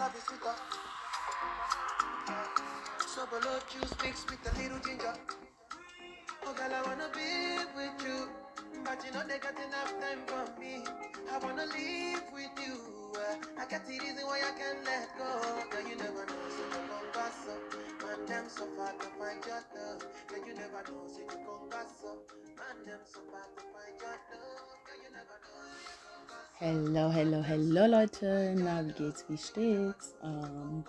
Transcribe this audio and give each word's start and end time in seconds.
love 0.00 0.16
is 0.16 0.22
sweeter. 0.24 0.54
Juice 3.70 3.94
mixed 4.02 4.30
with 4.30 4.42
a 4.50 4.52
little 4.58 4.78
ginger. 4.80 5.14
Oh, 6.44 6.52
girl, 6.54 6.74
I 6.74 6.82
wanna 6.82 7.08
be 7.14 7.62
with 7.74 8.02
you. 8.02 8.28
But 8.84 9.04
you 9.04 9.12
know 9.12 9.22
they 9.26 9.38
got 9.38 9.54
enough 9.54 9.94
time 10.02 10.26
for 10.26 10.60
me. 10.60 10.82
I 11.30 11.38
wanna 11.38 11.66
live 11.66 12.26
with 12.34 12.50
you. 12.66 12.74
I 13.58 13.64
got 13.70 13.86
the 13.86 13.98
reason 13.98 14.26
why 14.26 14.42
I 14.42 14.52
can't 14.58 14.84
let 14.84 15.06
go. 15.18 15.30
Girl, 15.70 15.88
you 15.88 15.96
never 15.96 16.26
know, 16.26 16.46
so 16.50 16.62
you 16.66 16.82
gon' 16.90 17.10
goss 17.14 17.46
up. 17.46 17.62
Man, 18.02 18.26
them 18.26 18.44
so 18.48 18.66
far 18.76 18.92
to 18.92 19.08
find 19.18 19.40
your 19.46 19.62
love. 19.74 20.02
Girl, 20.26 20.42
you 20.46 20.54
never 20.54 20.82
know, 20.82 21.06
so 21.06 21.20
you 21.20 21.38
gon' 21.46 21.68
goss 21.70 22.02
up. 22.10 22.18
Man, 22.58 22.76
them 22.86 23.00
so 23.06 23.20
far 23.30 23.46
to 23.54 23.62
find 23.70 23.94
your 24.02 24.18
love. 24.34 24.78
Girl, 24.82 24.98
you 24.98 25.10
never 25.14 25.38
know, 25.46 25.95
Hello, 26.58 27.10
hello, 27.10 27.42
hello 27.42 27.84
Leute. 27.84 28.54
Na, 28.56 28.82
wie 28.82 28.92
geht's, 28.92 29.26
wie 29.28 29.36
steht's? 29.36 30.14
Ähm, 30.24 30.84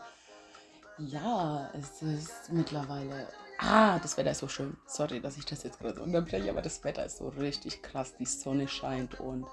ja, 0.97 1.69
es 1.73 2.01
ist 2.01 2.53
mittlerweile. 2.53 3.27
Ah, 3.57 3.99
das 3.99 4.15
Wetter 4.15 4.31
ist 4.31 4.39
so 4.39 4.47
schön. 4.47 4.77
Sorry, 4.85 5.19
dass 5.19 5.37
ich 5.37 5.43
das 5.43 5.63
jetzt 5.63 5.81
gerade 5.81 6.01
unterbreche, 6.01 6.49
aber 6.49 6.61
das 6.61 6.81
Wetter 6.85 7.05
ist 7.05 7.17
so 7.17 7.27
richtig 7.27 7.81
krass. 7.81 8.15
Die 8.17 8.25
Sonne 8.25 8.69
scheint 8.69 9.19
und 9.19 9.45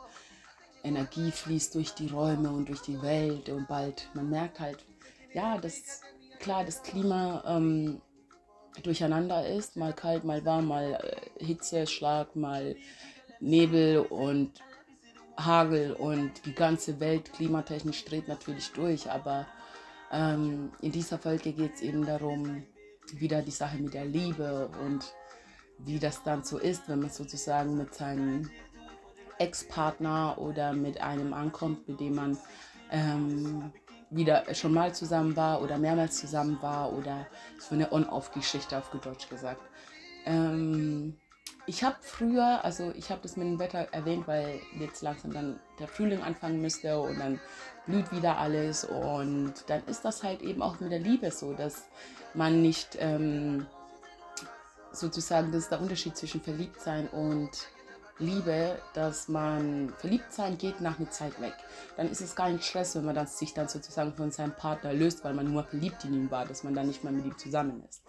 Energie 0.85 1.33
fließt 1.33 1.75
durch 1.75 1.95
die 1.95 2.07
Räume 2.07 2.49
und 2.49 2.69
durch 2.69 2.83
die 2.83 3.03
Welt 3.03 3.49
und 3.49 3.67
bald, 3.67 4.09
man 4.15 4.31
merkt 4.31 4.61
halt, 4.61 4.85
ja, 5.33 5.59
dass 5.59 6.03
klar 6.39 6.65
das 6.65 6.85
Klima 6.85 7.43
ähm, 7.45 8.01
durcheinander 8.85 9.49
ist. 9.49 9.75
Mal 9.75 9.93
kalt, 9.93 10.23
mal 10.23 10.45
warm, 10.45 10.69
mal 10.69 10.93
äh, 10.93 11.45
Hitze, 11.45 11.89
Schlag, 11.89 12.37
mal 12.37 12.77
Nebel 13.41 13.99
und 13.99 14.61
Hagel 15.37 15.93
und 15.93 16.47
die 16.47 16.55
ganze 16.55 17.01
Welt 17.01 17.33
klimatechnisch 17.33 18.05
dreht 18.05 18.29
natürlich 18.29 18.73
durch, 18.73 19.11
aber 19.11 19.47
ähm, 20.13 20.73
in 20.81 20.93
dieser 20.93 21.19
Folge 21.19 21.53
geht 21.53 21.75
es 21.75 21.83
eben 21.83 22.07
darum, 22.07 22.65
wieder 23.13 23.43
die 23.43 23.51
Sache 23.51 23.79
mit 23.79 23.95
der 23.95 24.05
Liebe 24.05 24.71
und 24.85 25.13
wie 25.79 25.99
das 25.99 26.23
dann 26.23 26.45
so 26.45 26.59
ist, 26.59 26.89
wenn 26.89 27.01
man 27.01 27.11
sozusagen 27.11 27.77
mit 27.77 27.95
seinem 27.95 28.51
Ex-Partner 29.39 30.39
oder 30.39 30.73
mit 30.73 31.01
einem 31.01 31.33
ankommt, 31.33 31.89
mit 31.89 32.01
dem 32.01 32.15
man 32.15 32.39
ähm, 32.91 33.73
wieder 34.11 34.55
schon 34.55 34.73
mal 34.73 34.95
zusammen 34.95 35.35
war 35.37 35.61
oder 35.63 35.79
mehrmals 35.79 36.17
zusammen 36.17 36.59
war 36.63 36.93
oder 36.93 37.27
so 37.59 37.75
eine 37.75 37.93
On-Off-Geschichte 37.93 38.79
auf 38.79 38.91
Deutsch 38.91 39.29
gesagt. 39.29 39.61
Ähm, 40.25 41.19
ich 41.67 41.83
habe 41.83 41.97
früher, 42.01 42.65
also 42.65 42.93
ich 42.95 43.11
habe 43.11 43.21
das 43.23 43.37
mit 43.37 43.47
dem 43.47 43.59
Wetter 43.59 43.89
erwähnt, 43.93 44.27
weil 44.29 44.61
jetzt 44.79 45.03
langsam 45.03 45.33
dann 45.33 45.61
der 45.79 45.89
Frühling 45.89 46.23
anfangen 46.23 46.61
müsste 46.61 47.01
und 47.01 47.19
dann 47.19 47.41
blüht 47.87 48.13
wieder 48.13 48.39
alles 48.39 48.85
und 48.85 49.55
dann 49.69 49.85
ist 49.87 50.05
das 50.05 50.23
halt 50.23 50.43
eben 50.43 50.63
auch 50.63 50.81
mit 50.81 50.93
der 50.93 50.99
Liebe 50.99 51.31
so, 51.31 51.55
dass 51.55 51.85
man 52.35 52.61
nicht 52.61 52.97
ähm, 53.01 53.67
sozusagen, 54.93 55.53
das 55.53 55.65
ist 55.65 55.71
der 55.71 55.81
Unterschied 55.81 56.17
zwischen 56.17 56.43
Verliebtsein 56.43 57.09
und 57.09 57.51
Liebe, 58.19 58.79
dass 58.93 59.29
man 59.29 59.93
verliebt 59.99 60.33
sein 60.33 60.57
geht 60.57 60.81
nach 60.81 60.99
einer 60.99 61.11
Zeit 61.11 61.41
weg. 61.41 61.55
Dann 61.97 62.09
ist 62.09 62.21
es 62.21 62.37
gar 62.37 62.49
nicht 62.49 62.65
Stress, 62.65 62.95
wenn 62.95 63.05
man 63.05 63.15
dann, 63.15 63.27
sich 63.27 63.55
dann 63.55 63.69
sozusagen 63.69 64.15
von 64.15 64.31
seinem 64.31 64.55
Partner 64.55 64.93
löst, 64.93 65.25
weil 65.25 65.35
man 65.35 65.51
nur 65.51 65.65
verliebt 65.65 66.05
in 66.05 66.15
ihn 66.15 66.31
war, 66.31 66.47
dass 66.47 66.63
man 66.63 66.75
dann 66.75 66.87
nicht 66.87 67.03
mehr 67.03 67.13
mit 67.13 67.25
ihm 67.25 67.37
zusammen 67.37 67.83
ist. 67.89 68.03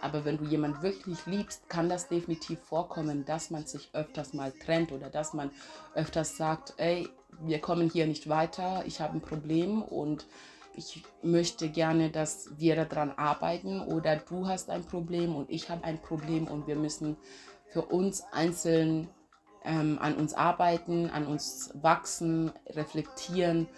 Aber 0.00 0.24
wenn 0.24 0.38
du 0.38 0.44
jemanden 0.44 0.82
wirklich 0.82 1.26
liebst, 1.26 1.68
kann 1.68 1.88
das 1.88 2.08
definitiv 2.08 2.60
vorkommen, 2.60 3.24
dass 3.24 3.50
man 3.50 3.66
sich 3.66 3.90
öfters 3.92 4.32
mal 4.32 4.52
trennt 4.52 4.92
oder 4.92 5.10
dass 5.10 5.34
man 5.34 5.50
öfters 5.94 6.36
sagt, 6.36 6.74
ey, 6.76 7.08
wir 7.40 7.60
kommen 7.60 7.90
hier 7.90 8.06
nicht 8.06 8.28
weiter, 8.28 8.84
ich 8.86 9.00
habe 9.00 9.14
ein 9.14 9.20
Problem 9.20 9.82
und 9.82 10.26
ich 10.74 11.02
möchte 11.22 11.68
gerne, 11.68 12.10
dass 12.10 12.50
wir 12.56 12.76
daran 12.76 13.10
arbeiten 13.10 13.80
oder 13.80 14.16
du 14.16 14.46
hast 14.46 14.70
ein 14.70 14.84
Problem 14.84 15.34
und 15.34 15.50
ich 15.50 15.68
habe 15.70 15.84
ein 15.84 16.00
Problem 16.00 16.46
und 16.46 16.66
wir 16.66 16.76
müssen 16.76 17.16
für 17.66 17.82
uns 17.82 18.22
einzeln 18.32 19.08
ähm, 19.64 19.98
an 20.00 20.14
uns 20.14 20.34
arbeiten, 20.34 21.10
an 21.10 21.26
uns 21.26 21.70
wachsen, 21.74 22.52
reflektieren 22.68 23.68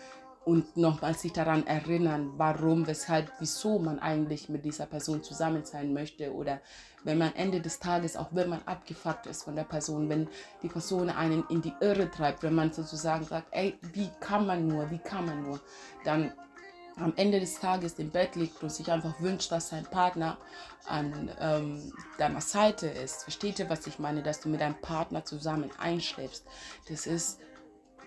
und 0.44 0.76
nochmal 0.76 1.14
sich 1.14 1.32
daran 1.32 1.66
erinnern, 1.66 2.32
warum, 2.36 2.86
weshalb, 2.86 3.30
wieso 3.38 3.78
man 3.78 3.98
eigentlich 3.98 4.48
mit 4.48 4.64
dieser 4.64 4.86
Person 4.86 5.22
zusammen 5.22 5.64
sein 5.64 5.92
möchte 5.92 6.34
oder 6.34 6.60
wenn 7.04 7.18
man 7.18 7.34
Ende 7.34 7.60
des 7.60 7.78
Tages, 7.78 8.16
auch 8.16 8.28
wenn 8.32 8.48
man 8.48 8.62
abgefuckt 8.66 9.26
ist 9.26 9.44
von 9.44 9.56
der 9.56 9.64
Person, 9.64 10.08
wenn 10.08 10.28
die 10.62 10.68
Person 10.68 11.10
einen 11.10 11.44
in 11.48 11.62
die 11.62 11.74
Irre 11.80 12.10
treibt, 12.10 12.42
wenn 12.42 12.54
man 12.54 12.72
sozusagen 12.72 13.24
sagt, 13.24 13.48
ey, 13.52 13.78
wie 13.92 14.08
kann 14.20 14.46
man 14.46 14.66
nur, 14.66 14.90
wie 14.90 14.98
kann 14.98 15.26
man 15.26 15.42
nur, 15.42 15.60
dann 16.04 16.32
am 16.96 17.14
Ende 17.16 17.40
des 17.40 17.58
Tages 17.58 17.94
im 17.98 18.10
Bett 18.10 18.36
liegt 18.36 18.62
und 18.62 18.70
sich 18.70 18.90
einfach 18.90 19.20
wünscht, 19.20 19.50
dass 19.52 19.70
sein 19.70 19.84
Partner 19.84 20.36
an 20.86 21.30
ähm, 21.40 21.92
deiner 22.18 22.40
Seite 22.40 22.88
ist. 22.88 23.22
Versteht 23.22 23.58
ihr, 23.58 23.70
was 23.70 23.86
ich 23.86 23.98
meine? 23.98 24.22
Dass 24.22 24.40
du 24.40 24.48
mit 24.48 24.60
deinem 24.60 24.80
Partner 24.80 25.24
zusammen 25.24 25.70
einschläfst. 25.78 26.44
Das 26.88 27.06
ist, 27.06 27.38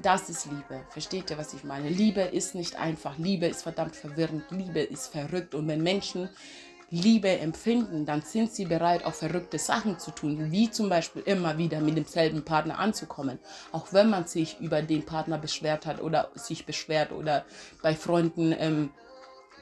das 0.02 0.30
ist 0.30 0.46
Liebe. 0.46 0.82
Versteht 0.90 1.30
ihr, 1.30 1.38
was 1.38 1.54
ich 1.54 1.64
meine? 1.64 1.90
Liebe 1.90 2.22
ist 2.22 2.56
nicht 2.56 2.76
einfach. 2.76 3.18
Liebe 3.18 3.46
ist 3.46 3.64
verdammt 3.64 3.96
verwirrend. 3.96 4.44
Liebe 4.50 4.82
ist 4.82 5.08
verrückt. 5.08 5.56
Und 5.56 5.68
wenn 5.68 5.84
Menschen 5.84 6.30
Liebe 6.90 7.30
empfinden, 7.40 8.06
dann 8.06 8.22
sind 8.22 8.54
sie 8.54 8.66
bereit, 8.66 9.04
auch 9.06 9.14
verrückte 9.14 9.58
Sachen 9.58 9.98
zu 9.98 10.12
tun, 10.12 10.52
wie 10.52 10.70
zum 10.70 10.90
Beispiel 10.90 11.24
immer 11.26 11.58
wieder 11.58 11.80
mit 11.80 11.98
demselben 11.98 12.46
Partner 12.46 12.78
anzukommen. 12.78 13.40
Auch 13.72 13.94
wenn 13.94 14.10
man 14.10 14.28
sich 14.28 14.60
über 14.60 14.84
den 14.84 15.04
Partner 15.04 15.40
beschwert 15.40 15.86
hat 15.88 16.02
oder 16.02 16.30
sich 16.36 16.68
beschwert 16.68 17.12
oder 17.12 17.46
bei 17.82 17.96
Freunden 17.96 18.54
ähm, 18.58 18.92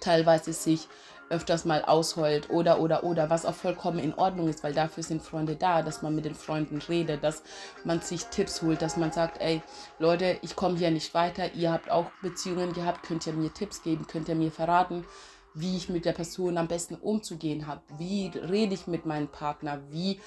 teilweise 0.01 0.51
sich 0.51 0.89
öfters 1.31 1.65
mal 1.65 1.83
ausheult 1.83 2.49
oder 2.49 2.79
oder 2.79 3.03
oder 3.03 3.29
was 3.29 3.45
auch 3.45 3.55
vollkommen 3.55 3.99
in 3.99 4.13
Ordnung 4.13 4.47
ist, 4.47 4.63
weil 4.63 4.73
dafür 4.73 5.03
sind 5.03 5.21
Freunde 5.21 5.55
da, 5.55 5.81
dass 5.81 6.01
man 6.01 6.13
mit 6.13 6.25
den 6.25 6.35
Freunden 6.35 6.77
redet, 6.77 7.23
dass 7.23 7.43
man 7.83 8.01
sich 8.01 8.25
Tipps 8.25 8.61
holt, 8.61 8.81
dass 8.81 8.97
man 8.97 9.11
sagt, 9.11 9.41
ey 9.41 9.61
Leute, 9.99 10.37
ich 10.41 10.55
komme 10.55 10.77
hier 10.77 10.91
nicht 10.91 11.13
weiter, 11.13 11.53
ihr 11.53 11.71
habt 11.71 11.89
auch 11.89 12.11
Beziehungen 12.21 12.73
gehabt, 12.73 13.03
könnt 13.03 13.25
ihr 13.25 13.33
mir 13.33 13.53
Tipps 13.53 13.81
geben, 13.81 14.05
könnt 14.07 14.29
ihr 14.29 14.35
mir 14.35 14.51
verraten, 14.51 15.05
wie 15.53 15.77
ich 15.77 15.89
mit 15.89 16.05
der 16.05 16.13
Person 16.13 16.57
am 16.57 16.67
besten 16.67 16.95
umzugehen 16.95 17.67
habe, 17.67 17.81
wie 17.97 18.27
rede 18.27 18.73
ich 18.73 18.87
mit 18.87 19.05
meinem 19.05 19.27
Partner, 19.27 19.81
wie 19.89 20.19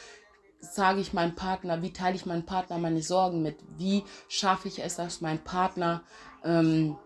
sage 0.60 1.00
ich 1.00 1.12
meinem 1.12 1.34
Partner, 1.34 1.82
wie 1.82 1.92
teile 1.92 2.16
ich 2.16 2.26
meinem 2.26 2.46
Partner 2.46 2.78
meine 2.78 3.02
Sorgen 3.02 3.42
mit, 3.42 3.58
wie 3.76 4.04
schaffe 4.28 4.68
ich 4.68 4.82
es, 4.82 4.96
dass 4.96 5.20
mein 5.20 5.42
Partner 5.42 6.02
ähm, 6.42 6.96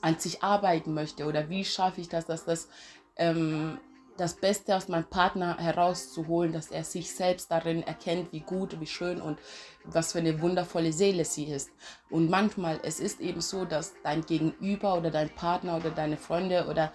an 0.00 0.18
sich 0.18 0.42
arbeiten 0.42 0.94
möchte 0.94 1.26
oder 1.26 1.48
wie 1.48 1.64
schaffe 1.64 2.00
ich 2.00 2.08
das, 2.08 2.26
dass 2.26 2.44
das 2.44 2.68
ähm, 3.16 3.78
das 4.16 4.34
Beste 4.34 4.76
aus 4.76 4.88
meinem 4.88 5.06
Partner 5.06 5.56
herauszuholen, 5.58 6.52
dass 6.52 6.70
er 6.70 6.84
sich 6.84 7.12
selbst 7.14 7.50
darin 7.50 7.82
erkennt, 7.82 8.32
wie 8.32 8.40
gut, 8.40 8.78
wie 8.80 8.86
schön 8.86 9.20
und 9.20 9.38
was 9.84 10.12
für 10.12 10.18
eine 10.18 10.40
wundervolle 10.40 10.92
Seele 10.92 11.24
sie 11.24 11.44
ist. 11.44 11.70
Und 12.10 12.30
manchmal, 12.30 12.80
es 12.84 13.00
ist 13.00 13.20
eben 13.20 13.40
so, 13.40 13.64
dass 13.64 13.94
dein 14.02 14.22
Gegenüber 14.22 14.96
oder 14.96 15.10
dein 15.10 15.30
Partner 15.30 15.76
oder 15.76 15.90
deine 15.90 16.16
Freunde 16.16 16.66
oder 16.68 16.92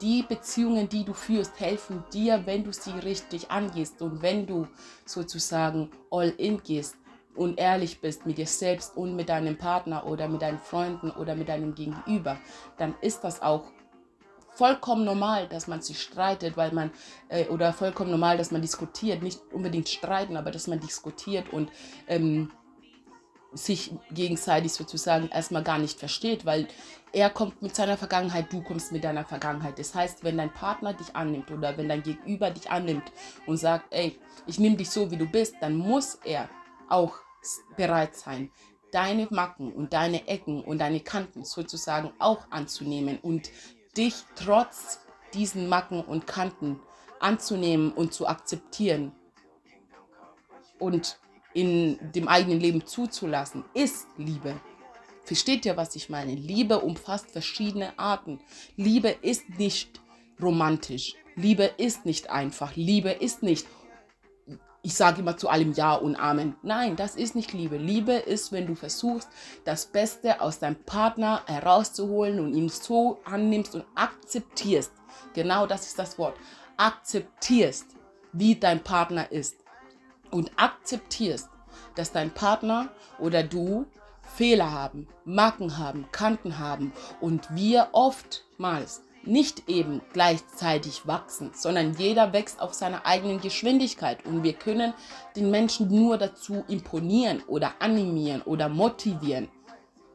die 0.00 0.22
Beziehungen, 0.22 0.88
die 0.88 1.04
du 1.04 1.14
führst, 1.14 1.58
helfen 1.60 2.04
dir, 2.12 2.44
wenn 2.44 2.64
du 2.64 2.72
sie 2.72 2.90
richtig 2.90 3.50
angehst 3.50 4.02
und 4.02 4.20
wenn 4.20 4.46
du 4.46 4.66
sozusagen 5.04 5.90
all 6.10 6.30
in 6.30 6.62
gehst 6.62 6.96
und 7.34 7.58
ehrlich 7.58 8.00
bist 8.00 8.26
mit 8.26 8.36
dir 8.36 8.46
selbst 8.46 8.96
und 8.96 9.16
mit 9.16 9.28
deinem 9.28 9.56
Partner 9.56 10.06
oder 10.06 10.28
mit 10.28 10.42
deinen 10.42 10.58
Freunden 10.58 11.10
oder 11.12 11.34
mit 11.34 11.48
deinem 11.48 11.74
Gegenüber, 11.74 12.36
dann 12.78 12.94
ist 13.00 13.22
das 13.22 13.40
auch 13.40 13.70
vollkommen 14.54 15.04
normal, 15.04 15.48
dass 15.48 15.66
man 15.66 15.82
sich 15.82 16.00
streitet, 16.00 16.56
weil 16.56 16.72
man 16.72 16.90
äh, 17.28 17.46
oder 17.46 17.72
vollkommen 17.72 18.10
normal, 18.10 18.36
dass 18.36 18.50
man 18.50 18.62
diskutiert, 18.62 19.22
nicht 19.22 19.40
unbedingt 19.52 19.88
streiten, 19.88 20.36
aber 20.36 20.50
dass 20.50 20.66
man 20.66 20.80
diskutiert 20.80 21.52
und 21.52 21.70
ähm, 22.06 22.50
sich 23.54 23.92
gegenseitig 24.10 24.72
sozusagen 24.72 25.28
erstmal 25.28 25.62
gar 25.62 25.78
nicht 25.78 25.98
versteht, 25.98 26.46
weil 26.46 26.68
er 27.12 27.28
kommt 27.28 27.60
mit 27.60 27.76
seiner 27.76 27.98
Vergangenheit, 27.98 28.50
du 28.50 28.62
kommst 28.62 28.92
mit 28.92 29.04
deiner 29.04 29.24
Vergangenheit. 29.24 29.78
Das 29.78 29.94
heißt, 29.94 30.24
wenn 30.24 30.38
dein 30.38 30.52
Partner 30.52 30.94
dich 30.94 31.14
annimmt 31.14 31.50
oder 31.50 31.76
wenn 31.76 31.88
dein 31.88 32.02
Gegenüber 32.02 32.50
dich 32.50 32.70
annimmt 32.70 33.12
und 33.46 33.58
sagt, 33.58 33.86
ey, 33.90 34.18
ich 34.46 34.58
nehme 34.58 34.76
dich 34.76 34.88
so, 34.88 35.10
wie 35.10 35.18
du 35.18 35.26
bist, 35.26 35.56
dann 35.60 35.76
muss 35.76 36.14
er 36.24 36.48
auch 36.88 37.16
bereit 37.76 38.16
sein, 38.16 38.50
deine 38.92 39.26
Macken 39.30 39.72
und 39.72 39.92
deine 39.92 40.26
Ecken 40.28 40.62
und 40.62 40.78
deine 40.78 41.00
Kanten 41.00 41.44
sozusagen 41.44 42.12
auch 42.18 42.50
anzunehmen 42.50 43.18
und 43.20 43.50
dich 43.96 44.14
trotz 44.34 45.00
diesen 45.34 45.68
Macken 45.68 46.00
und 46.02 46.26
Kanten 46.26 46.80
anzunehmen 47.20 47.92
und 47.92 48.12
zu 48.12 48.26
akzeptieren 48.26 49.12
und 50.78 51.18
in 51.54 51.98
dem 52.12 52.28
eigenen 52.28 52.60
Leben 52.60 52.86
zuzulassen, 52.86 53.64
ist 53.74 54.06
Liebe. 54.16 54.60
Versteht 55.24 55.64
ihr, 55.66 55.76
was 55.76 55.94
ich 55.94 56.08
meine? 56.08 56.34
Liebe 56.34 56.80
umfasst 56.80 57.30
verschiedene 57.30 57.96
Arten. 57.98 58.40
Liebe 58.76 59.10
ist 59.10 59.48
nicht 59.58 60.00
romantisch. 60.40 61.14
Liebe 61.36 61.64
ist 61.76 62.04
nicht 62.04 62.30
einfach. 62.30 62.74
Liebe 62.74 63.10
ist 63.10 63.42
nicht 63.42 63.66
ich 64.82 64.94
sage 64.94 65.20
immer 65.20 65.36
zu 65.36 65.48
allem 65.48 65.72
Ja 65.72 65.94
und 65.94 66.16
Amen. 66.16 66.56
Nein, 66.62 66.96
das 66.96 67.14
ist 67.14 67.36
nicht 67.36 67.52
Liebe. 67.52 67.76
Liebe 67.76 68.14
ist, 68.14 68.50
wenn 68.50 68.66
du 68.66 68.74
versuchst, 68.74 69.28
das 69.64 69.86
Beste 69.86 70.40
aus 70.40 70.58
deinem 70.58 70.82
Partner 70.84 71.42
herauszuholen 71.46 72.40
und 72.40 72.54
ihn 72.54 72.68
so 72.68 73.20
annimmst 73.24 73.76
und 73.76 73.84
akzeptierst. 73.94 74.92
Genau 75.34 75.66
das 75.66 75.86
ist 75.86 75.98
das 75.98 76.18
Wort. 76.18 76.36
Akzeptierst, 76.76 77.86
wie 78.32 78.56
dein 78.56 78.82
Partner 78.82 79.30
ist. 79.30 79.56
Und 80.32 80.50
akzeptierst, 80.56 81.48
dass 81.94 82.10
dein 82.10 82.32
Partner 82.32 82.88
oder 83.20 83.44
du 83.44 83.86
Fehler 84.22 84.72
haben, 84.72 85.06
Macken 85.24 85.78
haben, 85.78 86.06
Kanten 86.10 86.58
haben 86.58 86.92
und 87.20 87.54
wir 87.54 87.88
oftmals 87.92 89.02
nicht 89.24 89.68
eben 89.68 90.00
gleichzeitig 90.12 91.06
wachsen, 91.06 91.52
sondern 91.54 91.94
jeder 91.94 92.32
wächst 92.32 92.60
auf 92.60 92.74
seiner 92.74 93.06
eigenen 93.06 93.40
Geschwindigkeit 93.40 94.24
und 94.26 94.42
wir 94.42 94.54
können 94.54 94.94
den 95.36 95.50
Menschen 95.50 95.88
nur 95.88 96.18
dazu 96.18 96.64
imponieren 96.68 97.42
oder 97.46 97.74
animieren 97.78 98.42
oder 98.42 98.68
motivieren, 98.68 99.48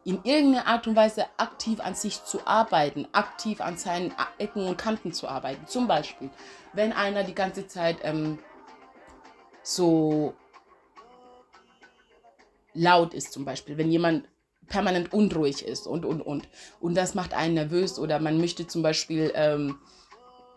in 0.04 0.24
irgendeiner 0.24 0.68
Art 0.68 0.88
und 0.88 0.96
Weise 0.96 1.26
aktiv 1.36 1.82
an 1.82 1.94
sich 1.94 2.24
zu 2.24 2.48
arbeiten, 2.48 3.08
aktiv 3.12 3.60
an 3.60 3.78
seinen 3.78 4.14
Ecken 4.38 4.66
und 4.66 4.78
Kanten 4.78 5.12
zu 5.12 5.28
arbeiten. 5.28 5.68
Zum 5.68 5.88
Beispiel, 5.88 6.30
wenn 6.72 6.94
einer 6.94 7.24
die 7.24 7.36
ganze 7.36 7.68
Zeit 7.68 7.98
ähm, 8.04 8.40
so 9.64 10.34
laut 12.74 13.14
ist, 13.14 13.34
zum 13.34 13.44
Beispiel, 13.44 13.78
wenn 13.78 13.92
jemand 13.92 14.30
permanent 14.68 15.14
unruhig 15.14 15.66
ist 15.66 15.88
und, 15.88 16.06
und, 16.06 16.22
und. 16.22 16.48
Und 16.80 16.96
das 16.96 17.16
macht 17.16 17.34
einen 17.34 17.56
nervös 17.56 18.00
oder 18.00 18.20
man 18.20 18.40
möchte 18.40 18.68
zum 18.68 18.82
Beispiel 18.82 19.32
ähm, 19.36 19.78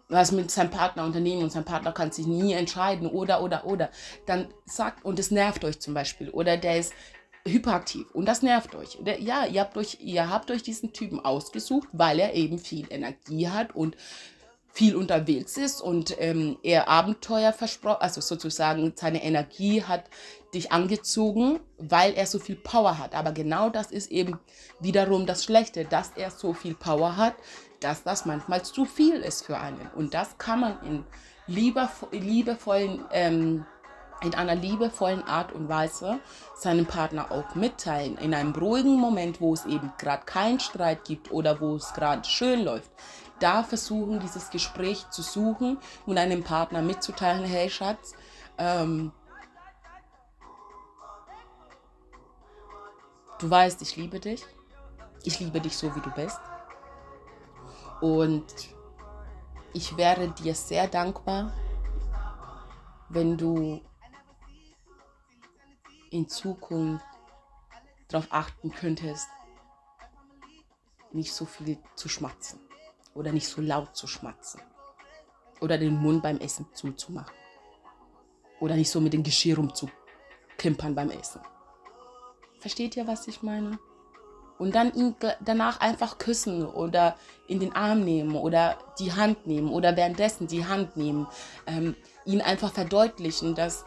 was 0.08 0.32
mit 0.32 0.50
seinem 0.50 0.70
Partner 0.70 1.04
unternehmen 1.04 1.44
und 1.44 1.52
sein 1.52 1.64
Partner 1.64 1.92
kann 1.92 2.10
sich 2.10 2.26
nie 2.26 2.52
entscheiden 2.52 3.08
oder, 3.08 3.42
oder, 3.42 3.64
oder. 3.64 3.90
Dann 4.26 4.48
sagt, 4.66 5.04
und 5.04 5.18
es 5.18 5.30
nervt 5.30 5.64
euch 5.64 5.80
zum 5.80 5.94
Beispiel 5.94 6.30
oder 6.30 6.56
der 6.56 6.78
ist 6.78 6.92
hyperaktiv 7.46 8.10
und 8.12 8.26
das 8.26 8.42
nervt 8.42 8.74
euch. 8.74 8.98
Der, 9.00 9.20
ja, 9.20 9.46
ihr 9.46 9.60
habt, 9.60 9.76
euch, 9.76 9.98
ihr 10.00 10.28
habt 10.28 10.50
euch 10.50 10.62
diesen 10.62 10.92
Typen 10.92 11.20
ausgesucht, 11.24 11.88
weil 11.92 12.18
er 12.18 12.34
eben 12.34 12.58
viel 12.58 12.86
Energie 12.90 13.48
hat 13.48 13.74
und 13.74 13.96
viel 14.72 14.94
unterwegs 14.96 15.56
ist 15.56 15.80
und 15.80 16.14
ähm, 16.20 16.56
er 16.62 16.88
Abenteuer 16.88 17.52
versprochen, 17.52 18.00
also 18.00 18.20
sozusagen 18.20 18.92
seine 18.94 19.22
Energie 19.22 19.82
hat 19.82 20.04
dich 20.54 20.72
angezogen, 20.72 21.60
weil 21.78 22.14
er 22.14 22.26
so 22.26 22.38
viel 22.38 22.56
Power 22.56 22.98
hat. 22.98 23.14
Aber 23.14 23.32
genau 23.32 23.68
das 23.68 23.90
ist 23.90 24.10
eben 24.10 24.38
wiederum 24.80 25.26
das 25.26 25.44
Schlechte, 25.44 25.84
dass 25.84 26.12
er 26.16 26.30
so 26.30 26.52
viel 26.52 26.74
Power 26.74 27.16
hat, 27.16 27.34
dass 27.80 28.02
das 28.02 28.26
manchmal 28.26 28.62
zu 28.62 28.84
viel 28.84 29.16
ist 29.16 29.44
für 29.44 29.58
einen. 29.58 29.90
Und 29.94 30.14
das 30.14 30.38
kann 30.38 30.60
man 30.60 30.78
in 30.84 31.04
liebevollen, 31.46 33.04
ähm, 33.10 33.64
in 34.22 34.34
einer 34.34 34.54
liebevollen 34.54 35.22
Art 35.24 35.52
und 35.52 35.68
Weise 35.68 36.20
seinem 36.54 36.86
Partner 36.86 37.32
auch 37.32 37.54
mitteilen. 37.54 38.18
In 38.18 38.34
einem 38.34 38.52
ruhigen 38.52 38.96
Moment, 38.96 39.40
wo 39.40 39.54
es 39.54 39.64
eben 39.64 39.92
gerade 39.98 40.24
keinen 40.26 40.60
Streit 40.60 41.04
gibt 41.04 41.32
oder 41.32 41.60
wo 41.60 41.74
es 41.76 41.92
gerade 41.94 42.28
schön 42.28 42.62
läuft 42.64 42.90
da 43.40 43.62
versuchen, 43.62 44.20
dieses 44.20 44.50
Gespräch 44.50 45.08
zu 45.10 45.22
suchen 45.22 45.78
und 46.06 46.18
einem 46.18 46.44
Partner 46.44 46.82
mitzuteilen, 46.82 47.44
hey 47.44 47.68
Schatz, 47.68 48.14
ähm, 48.58 49.12
du 53.38 53.50
weißt, 53.50 53.82
ich 53.82 53.96
liebe 53.96 54.20
dich. 54.20 54.44
Ich 55.22 55.40
liebe 55.40 55.60
dich 55.60 55.76
so, 55.76 55.94
wie 55.94 56.00
du 56.00 56.10
bist. 56.10 56.40
Und 58.00 58.46
ich 59.72 59.96
wäre 59.96 60.28
dir 60.28 60.54
sehr 60.54 60.86
dankbar, 60.86 61.52
wenn 63.08 63.36
du 63.36 63.82
in 66.10 66.28
Zukunft 66.28 67.04
darauf 68.08 68.28
achten 68.30 68.72
könntest, 68.72 69.28
nicht 71.12 71.32
so 71.32 71.44
viel 71.44 71.78
zu 71.94 72.08
schmatzen 72.08 72.69
oder 73.14 73.32
nicht 73.32 73.48
so 73.48 73.60
laut 73.60 73.96
zu 73.96 74.06
schmatzen 74.06 74.60
oder 75.60 75.78
den 75.78 75.96
Mund 75.96 76.22
beim 76.22 76.38
Essen 76.38 76.66
zuzumachen 76.72 77.34
oder 78.60 78.76
nicht 78.76 78.90
so 78.90 79.00
mit 79.00 79.12
dem 79.12 79.22
Geschirr 79.22 79.56
rumzuklimpern 79.56 80.94
beim 80.94 81.10
Essen. 81.10 81.40
Versteht 82.60 82.96
ihr, 82.96 83.06
was 83.06 83.26
ich 83.26 83.42
meine? 83.42 83.78
Und 84.58 84.74
dann 84.74 84.92
ihn 84.92 85.16
danach 85.40 85.80
einfach 85.80 86.18
küssen 86.18 86.66
oder 86.66 87.16
in 87.48 87.60
den 87.60 87.74
Arm 87.74 88.04
nehmen 88.04 88.36
oder 88.36 88.76
die 88.98 89.12
Hand 89.12 89.46
nehmen 89.46 89.70
oder 89.70 89.96
währenddessen 89.96 90.46
die 90.46 90.66
Hand 90.66 90.98
nehmen. 90.98 91.26
Ähm, 91.66 91.96
ihn 92.26 92.42
einfach 92.42 92.70
verdeutlichen, 92.70 93.54
dass 93.54 93.86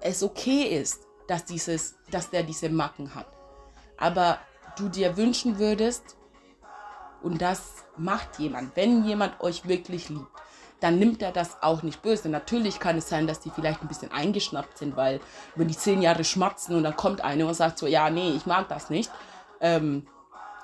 es 0.00 0.24
okay 0.24 0.64
ist, 0.64 1.02
dass, 1.28 1.44
dieses, 1.44 1.94
dass 2.10 2.30
der 2.30 2.42
diese 2.42 2.68
Macken 2.68 3.14
hat. 3.14 3.28
Aber 3.96 4.40
du 4.76 4.88
dir 4.88 5.16
wünschen 5.16 5.60
würdest, 5.60 6.16
und 7.24 7.40
das 7.40 7.84
macht 7.96 8.38
jemand, 8.38 8.76
wenn 8.76 9.04
jemand 9.04 9.40
euch 9.40 9.66
wirklich 9.66 10.08
liebt, 10.08 10.28
dann 10.80 10.98
nimmt 10.98 11.22
er 11.22 11.32
das 11.32 11.62
auch 11.62 11.82
nicht 11.82 12.02
böse. 12.02 12.28
Natürlich 12.28 12.78
kann 12.78 12.98
es 12.98 13.08
sein, 13.08 13.26
dass 13.26 13.40
die 13.40 13.50
vielleicht 13.50 13.80
ein 13.80 13.88
bisschen 13.88 14.12
eingeschnappt 14.12 14.78
sind, 14.78 14.96
weil 14.96 15.20
wenn 15.54 15.68
die 15.68 15.76
zehn 15.76 16.02
Jahre 16.02 16.24
schmatzen 16.24 16.76
und 16.76 16.84
dann 16.84 16.96
kommt 16.96 17.22
eine 17.22 17.46
und 17.46 17.54
sagt 17.54 17.78
so, 17.78 17.86
ja, 17.86 18.10
nee, 18.10 18.32
ich 18.36 18.44
mag 18.44 18.68
das 18.68 18.90
nicht. 18.90 19.10
Ähm, 19.60 20.06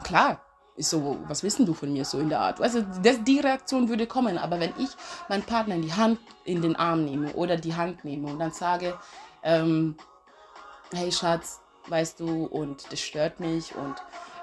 klar, 0.02 0.40
ist 0.76 0.90
so, 0.90 1.18
was 1.26 1.42
wissen 1.42 1.64
du 1.64 1.72
von 1.72 1.92
mir 1.92 2.04
so 2.04 2.18
in 2.18 2.28
der 2.28 2.40
Art? 2.40 2.60
Also 2.60 2.84
das, 3.02 3.24
die 3.24 3.40
Reaktion 3.40 3.88
würde 3.88 4.06
kommen, 4.06 4.36
aber 4.36 4.60
wenn 4.60 4.74
ich 4.78 4.90
meinen 5.28 5.42
Partner 5.42 5.76
in 5.76 5.82
die 5.82 5.94
Hand, 5.94 6.18
in 6.44 6.60
den 6.60 6.76
Arm 6.76 7.04
nehme 7.04 7.32
oder 7.32 7.56
die 7.56 7.74
Hand 7.74 8.04
nehme 8.04 8.28
und 8.28 8.38
dann 8.38 8.52
sage, 8.52 8.98
ähm, 9.42 9.96
hey 10.92 11.10
Schatz, 11.10 11.60
weißt 11.86 12.20
du, 12.20 12.44
und 12.44 12.92
das 12.92 13.00
stört 13.00 13.40
mich 13.40 13.74
und 13.74 13.94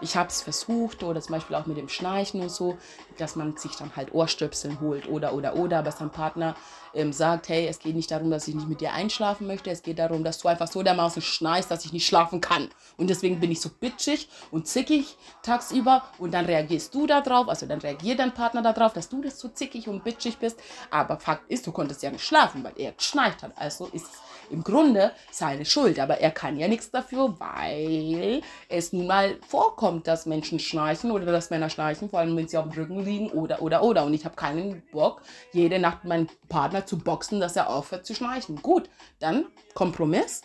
ich 0.01 0.15
habe 0.15 0.29
es 0.29 0.41
versucht 0.41 1.03
oder 1.03 1.21
zum 1.21 1.33
Beispiel 1.33 1.55
auch 1.55 1.65
mit 1.65 1.77
dem 1.77 1.89
Schnarchen 1.89 2.41
und 2.41 2.51
so, 2.51 2.77
dass 3.17 3.35
man 3.35 3.57
sich 3.57 3.75
dann 3.75 3.95
halt 3.95 4.13
Ohrstöpseln 4.13 4.79
holt 4.79 5.07
oder 5.07 5.33
oder 5.33 5.55
oder, 5.55 5.79
aber 5.79 5.91
sein 5.91 6.09
Partner 6.09 6.55
ähm, 6.93 7.13
sagt, 7.13 7.49
hey, 7.49 7.67
es 7.67 7.79
geht 7.79 7.95
nicht 7.95 8.11
darum, 8.11 8.31
dass 8.31 8.47
ich 8.47 8.55
nicht 8.55 8.67
mit 8.67 8.81
dir 8.81 8.93
einschlafen 8.93 9.47
möchte, 9.47 9.69
es 9.69 9.83
geht 9.83 9.99
darum, 9.99 10.23
dass 10.23 10.39
du 10.39 10.47
einfach 10.47 10.67
so 10.67 10.83
dermaßen 10.83 11.21
schnarchst, 11.21 11.69
dass 11.69 11.85
ich 11.85 11.93
nicht 11.93 12.07
schlafen 12.07 12.41
kann. 12.41 12.69
Und 12.97 13.09
deswegen 13.09 13.39
bin 13.39 13.51
ich 13.51 13.61
so 13.61 13.69
bitchig 13.69 14.29
und 14.51 14.67
zickig 14.67 15.17
tagsüber 15.43 16.03
und 16.17 16.33
dann 16.33 16.45
reagierst 16.45 16.93
du 16.93 17.05
darauf, 17.05 17.47
also 17.49 17.65
dann 17.65 17.79
reagiert 17.79 18.19
dein 18.19 18.33
Partner 18.33 18.61
darauf, 18.61 18.93
dass 18.93 19.09
du 19.09 19.21
das 19.21 19.39
so 19.39 19.49
zickig 19.49 19.87
und 19.87 20.03
bitchig 20.03 20.37
bist. 20.37 20.59
Aber 20.89 21.19
Fakt 21.19 21.49
ist, 21.51 21.67
du 21.67 21.71
konntest 21.71 22.03
ja 22.03 22.11
nicht 22.11 22.23
schlafen, 22.23 22.63
weil 22.63 22.73
er 22.77 22.93
geschnarcht 22.93 23.43
hat. 23.43 23.51
Also 23.55 23.85
ist 23.87 24.05
es 24.05 24.21
im 24.49 24.63
Grunde 24.63 25.11
seine 25.31 25.65
Schuld. 25.65 25.99
Aber 25.99 26.19
er 26.19 26.31
kann 26.31 26.57
ja 26.57 26.67
nichts 26.67 26.91
dafür, 26.91 27.35
weil 27.39 28.41
es 28.69 28.93
nun 28.93 29.07
mal 29.07 29.37
vorkommt, 29.47 29.86
dass 29.91 30.25
Menschen 30.25 30.59
schnarchen 30.59 31.11
oder 31.11 31.25
dass 31.25 31.49
Männer 31.49 31.69
schnarchen, 31.69 32.09
vor 32.09 32.19
allem 32.19 32.35
wenn 32.37 32.47
sie 32.47 32.57
auf 32.57 32.69
dem 32.69 32.73
Rücken 32.73 33.03
liegen 33.03 33.29
oder, 33.31 33.61
oder, 33.61 33.83
oder. 33.83 34.05
Und 34.05 34.13
ich 34.13 34.25
habe 34.25 34.35
keinen 34.35 34.83
Bock, 34.91 35.21
jede 35.53 35.79
Nacht 35.79 36.05
meinen 36.05 36.27
Partner 36.49 36.85
zu 36.85 36.97
boxen, 36.97 37.39
dass 37.39 37.55
er 37.55 37.69
aufhört 37.69 38.05
zu 38.05 38.13
schnarchen. 38.13 38.61
Gut, 38.61 38.89
dann 39.19 39.45
Kompromiss. 39.73 40.41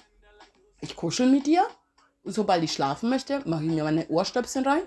Ich 0.80 0.96
kuschel 0.96 1.26
mit 1.26 1.46
dir. 1.46 1.62
Sobald 2.24 2.62
ich 2.62 2.72
schlafen 2.72 3.10
möchte, 3.10 3.42
mache 3.46 3.64
ich 3.64 3.70
mir 3.70 3.84
meine 3.84 4.06
Ohrstöpsel 4.08 4.66
rein. 4.66 4.82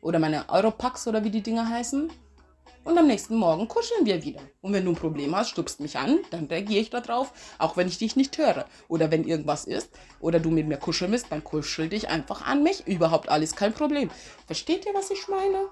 Oder 0.00 0.18
meine 0.18 0.48
Europax 0.48 1.06
oder 1.06 1.24
wie 1.24 1.30
die 1.30 1.42
Dinger 1.42 1.68
heißen 1.68 2.10
und 2.84 2.98
am 2.98 3.06
nächsten 3.06 3.36
Morgen 3.36 3.68
kuscheln 3.68 4.06
wir 4.06 4.22
wieder. 4.22 4.40
Und 4.60 4.72
wenn 4.72 4.84
du 4.84 4.92
ein 4.92 4.96
Problem 4.96 5.34
hast, 5.36 5.50
stupst 5.50 5.80
mich 5.80 5.96
an, 5.98 6.18
dann 6.30 6.46
reagiere 6.46 6.80
ich 6.80 6.90
darauf, 6.90 7.32
auch 7.58 7.76
wenn 7.76 7.88
ich 7.88 7.98
dich 7.98 8.16
nicht 8.16 8.36
höre. 8.38 8.66
Oder 8.88 9.10
wenn 9.10 9.24
irgendwas 9.24 9.64
ist 9.64 9.90
oder 10.20 10.40
du 10.40 10.50
mit 10.50 10.66
mir 10.66 10.76
kuscheln 10.76 11.12
willst, 11.12 11.30
dann 11.30 11.44
kuschel 11.44 11.88
dich 11.88 12.08
einfach 12.08 12.42
an 12.42 12.62
mich. 12.62 12.86
Überhaupt 12.86 13.28
alles 13.28 13.54
kein 13.54 13.72
Problem. 13.72 14.10
Versteht 14.46 14.86
ihr, 14.86 14.94
was 14.94 15.10
ich 15.10 15.28
meine? 15.28 15.68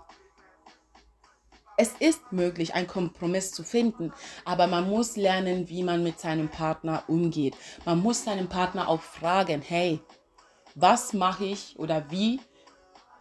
Es 1.76 1.94
ist 1.98 2.30
möglich, 2.30 2.74
einen 2.74 2.86
Kompromiss 2.86 3.52
zu 3.52 3.62
finden, 3.64 4.12
aber 4.44 4.66
man 4.66 4.88
muss 4.90 5.16
lernen, 5.16 5.70
wie 5.70 5.82
man 5.82 6.02
mit 6.02 6.20
seinem 6.20 6.50
Partner 6.50 7.04
umgeht. 7.06 7.54
Man 7.86 8.02
muss 8.02 8.24
seinen 8.24 8.50
Partner 8.50 8.86
auch 8.86 9.00
fragen, 9.00 9.62
hey, 9.62 9.98
was 10.74 11.14
mache 11.14 11.46
ich 11.46 11.78
oder 11.78 12.10
wie 12.10 12.38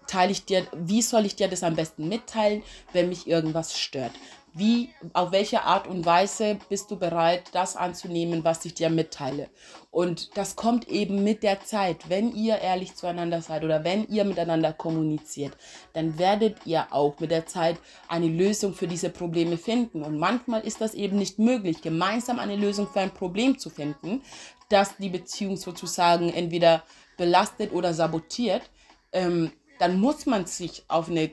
teile 0.10 0.32
ich 0.32 0.46
dir, 0.46 0.66
wie 0.74 1.02
soll 1.02 1.26
ich 1.26 1.36
dir 1.36 1.48
das 1.48 1.64
am 1.64 1.76
besten 1.76 2.08
mitteilen, 2.08 2.64
wenn 2.94 3.10
mich 3.10 3.28
irgendwas 3.28 3.78
stört? 3.78 4.12
Wie, 4.54 4.90
auf 5.14 5.32
welche 5.32 5.64
Art 5.64 5.88
und 5.88 6.06
Weise 6.06 6.58
bist 6.70 6.90
du 6.90 6.98
bereit, 6.98 7.44
das 7.52 7.76
anzunehmen, 7.76 8.44
was 8.44 8.66
ich 8.66 8.74
dir 8.74 8.90
mitteile? 8.90 9.48
Und 9.92 10.36
das 10.38 10.56
kommt 10.56 10.88
eben 10.88 11.24
mit 11.24 11.44
der 11.44 11.62
Zeit. 11.62 12.10
Wenn 12.10 12.36
ihr 12.36 12.58
ehrlich 12.58 12.96
zueinander 12.96 13.44
seid 13.44 13.64
oder 13.64 13.84
wenn 13.84 14.08
ihr 14.08 14.26
miteinander 14.26 14.74
kommuniziert, 14.74 15.56
dann 15.94 16.18
werdet 16.18 16.66
ihr 16.66 16.88
auch 16.90 17.20
mit 17.20 17.30
der 17.30 17.46
Zeit 17.46 17.78
eine 18.08 18.28
Lösung 18.28 18.74
für 18.74 18.88
diese 18.88 19.12
Probleme 19.12 19.58
finden. 19.58 20.02
Und 20.02 20.18
manchmal 20.18 20.62
ist 20.62 20.82
das 20.82 20.96
eben 20.96 21.18
nicht 21.18 21.38
möglich, 21.38 21.82
gemeinsam 21.82 22.40
eine 22.40 22.56
Lösung 22.56 22.88
für 22.88 23.02
ein 23.02 23.14
Problem 23.14 23.60
zu 23.60 23.70
finden, 23.70 24.24
das 24.70 24.98
die 24.98 25.10
Beziehung 25.10 25.58
sozusagen 25.58 26.34
entweder 26.34 26.84
belastet 27.18 27.72
oder 27.72 27.94
sabotiert. 27.94 28.64
Ähm, 29.12 29.52
dann 29.80 30.00
muss 30.00 30.26
man 30.26 30.46
sich 30.46 30.84
auf 30.88 31.10
eine 31.10 31.32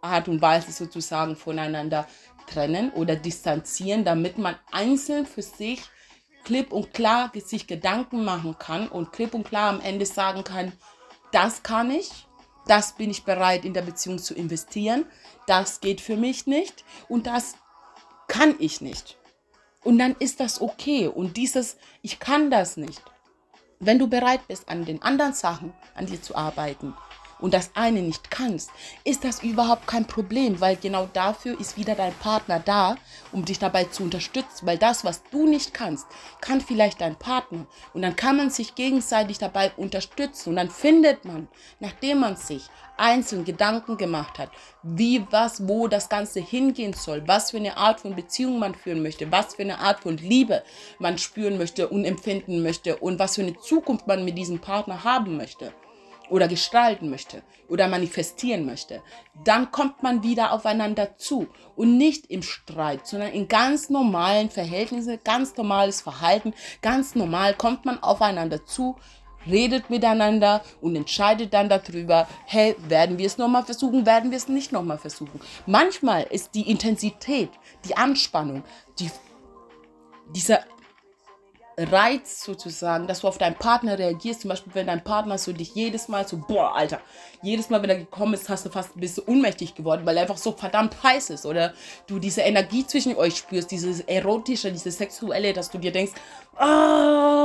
Art 0.00 0.28
und 0.28 0.42
Weise 0.42 0.72
sozusagen 0.72 1.36
voneinander 1.36 2.06
trennen 2.46 2.90
oder 2.92 3.16
distanzieren, 3.16 4.04
damit 4.04 4.38
man 4.38 4.56
einzeln 4.72 5.26
für 5.26 5.42
sich 5.42 5.82
klipp 6.44 6.72
und 6.72 6.94
klar 6.94 7.30
sich 7.34 7.66
Gedanken 7.66 8.24
machen 8.24 8.58
kann 8.58 8.88
und 8.88 9.12
klipp 9.12 9.34
und 9.34 9.44
klar 9.44 9.70
am 9.70 9.80
Ende 9.80 10.06
sagen 10.06 10.44
kann, 10.44 10.72
das 11.30 11.62
kann 11.62 11.90
ich, 11.90 12.26
das 12.66 12.92
bin 12.92 13.10
ich 13.10 13.24
bereit 13.24 13.64
in 13.64 13.74
der 13.74 13.82
Beziehung 13.82 14.18
zu 14.18 14.34
investieren, 14.34 15.04
das 15.46 15.80
geht 15.80 16.00
für 16.00 16.16
mich 16.16 16.46
nicht 16.46 16.84
und 17.08 17.26
das 17.26 17.54
kann 18.28 18.54
ich 18.58 18.80
nicht. 18.80 19.18
Und 19.84 19.98
dann 19.98 20.16
ist 20.18 20.40
das 20.40 20.60
okay. 20.60 21.08
Und 21.08 21.36
dieses, 21.36 21.76
ich 22.02 22.18
kann 22.18 22.50
das 22.50 22.76
nicht. 22.76 23.02
Wenn 23.80 23.98
du 23.98 24.08
bereit 24.08 24.46
bist, 24.48 24.68
an 24.68 24.84
den 24.84 25.02
anderen 25.02 25.32
Sachen 25.32 25.72
an 25.94 26.06
dir 26.06 26.20
zu 26.20 26.34
arbeiten, 26.34 26.94
und 27.40 27.54
das 27.54 27.70
eine 27.74 28.02
nicht 28.02 28.30
kannst, 28.30 28.70
ist 29.04 29.24
das 29.24 29.42
überhaupt 29.42 29.86
kein 29.86 30.06
Problem, 30.06 30.60
weil 30.60 30.76
genau 30.76 31.08
dafür 31.12 31.58
ist 31.60 31.76
wieder 31.76 31.94
dein 31.94 32.14
Partner 32.14 32.60
da, 32.60 32.96
um 33.32 33.44
dich 33.44 33.58
dabei 33.58 33.84
zu 33.84 34.02
unterstützen, 34.04 34.66
weil 34.66 34.78
das, 34.78 35.04
was 35.04 35.22
du 35.30 35.46
nicht 35.46 35.74
kannst, 35.74 36.06
kann 36.40 36.60
vielleicht 36.60 37.00
dein 37.00 37.16
Partner. 37.16 37.66
Und 37.94 38.02
dann 38.02 38.16
kann 38.16 38.36
man 38.36 38.50
sich 38.50 38.74
gegenseitig 38.74 39.38
dabei 39.38 39.72
unterstützen. 39.76 40.50
Und 40.50 40.56
dann 40.56 40.70
findet 40.70 41.24
man, 41.24 41.48
nachdem 41.80 42.20
man 42.20 42.36
sich 42.36 42.64
einzeln 42.96 43.44
Gedanken 43.44 43.96
gemacht 43.96 44.38
hat, 44.38 44.50
wie, 44.82 45.24
was, 45.30 45.68
wo 45.68 45.86
das 45.86 46.08
Ganze 46.08 46.40
hingehen 46.40 46.92
soll, 46.92 47.26
was 47.26 47.52
für 47.52 47.58
eine 47.58 47.76
Art 47.76 48.00
von 48.00 48.16
Beziehung 48.16 48.58
man 48.58 48.74
führen 48.74 49.02
möchte, 49.02 49.30
was 49.30 49.54
für 49.54 49.62
eine 49.62 49.78
Art 49.78 50.00
von 50.00 50.16
Liebe 50.16 50.62
man 50.98 51.18
spüren 51.18 51.58
möchte 51.58 51.88
und 51.88 52.04
empfinden 52.04 52.62
möchte 52.62 52.96
und 52.96 53.18
was 53.18 53.36
für 53.36 53.42
eine 53.42 53.58
Zukunft 53.58 54.06
man 54.06 54.24
mit 54.24 54.36
diesem 54.36 54.58
Partner 54.58 55.04
haben 55.04 55.36
möchte 55.36 55.72
oder 56.30 56.48
gestalten 56.48 57.10
möchte 57.10 57.42
oder 57.68 57.88
manifestieren 57.88 58.66
möchte, 58.66 59.02
dann 59.44 59.70
kommt 59.70 60.02
man 60.02 60.22
wieder 60.22 60.52
aufeinander 60.52 61.16
zu 61.16 61.48
und 61.76 61.96
nicht 61.96 62.30
im 62.30 62.42
Streit, 62.42 63.06
sondern 63.06 63.32
in 63.32 63.48
ganz 63.48 63.90
normalen 63.90 64.50
Verhältnissen, 64.50 65.18
ganz 65.24 65.56
normales 65.56 66.00
Verhalten, 66.00 66.54
ganz 66.82 67.14
normal 67.14 67.54
kommt 67.54 67.84
man 67.84 68.02
aufeinander 68.02 68.64
zu, 68.64 68.96
redet 69.46 69.90
miteinander 69.90 70.62
und 70.80 70.96
entscheidet 70.96 71.54
dann 71.54 71.68
darüber, 71.68 72.28
hey, 72.46 72.76
werden 72.88 73.18
wir 73.18 73.26
es 73.26 73.38
nochmal 73.38 73.64
versuchen, 73.64 74.06
werden 74.06 74.30
wir 74.30 74.36
es 74.36 74.48
nicht 74.48 74.72
nochmal 74.72 74.98
versuchen. 74.98 75.40
Manchmal 75.66 76.24
ist 76.24 76.54
die 76.54 76.70
Intensität, 76.70 77.50
die 77.86 77.96
Anspannung, 77.96 78.64
die, 78.98 79.10
dieser 80.34 80.60
Reiz 81.78 82.42
sozusagen, 82.42 83.06
dass 83.06 83.20
du 83.20 83.28
auf 83.28 83.38
deinen 83.38 83.54
Partner 83.54 83.98
reagierst. 83.98 84.40
Zum 84.40 84.48
Beispiel, 84.48 84.74
wenn 84.74 84.88
dein 84.88 85.04
Partner 85.04 85.38
so 85.38 85.52
dich 85.52 85.74
jedes 85.74 86.08
Mal 86.08 86.26
so, 86.26 86.36
boah, 86.36 86.74
Alter, 86.74 87.00
jedes 87.40 87.70
Mal, 87.70 87.80
wenn 87.82 87.90
er 87.90 87.98
gekommen 87.98 88.34
ist, 88.34 88.48
hast 88.48 88.66
du 88.66 88.70
fast 88.70 88.96
ein 88.96 89.00
bisschen 89.00 89.24
ohnmächtig 89.26 89.74
geworden, 89.74 90.04
weil 90.04 90.16
er 90.16 90.22
einfach 90.22 90.38
so 90.38 90.52
verdammt 90.52 91.02
heiß 91.02 91.30
ist. 91.30 91.46
Oder 91.46 91.74
du 92.08 92.18
diese 92.18 92.40
Energie 92.40 92.86
zwischen 92.86 93.14
euch 93.16 93.36
spürst, 93.36 93.70
dieses 93.70 94.00
erotische, 94.00 94.72
dieses 94.72 94.98
sexuelle, 94.98 95.52
dass 95.52 95.70
du 95.70 95.78
dir 95.78 95.92
denkst, 95.92 96.12
oh, 96.56 96.58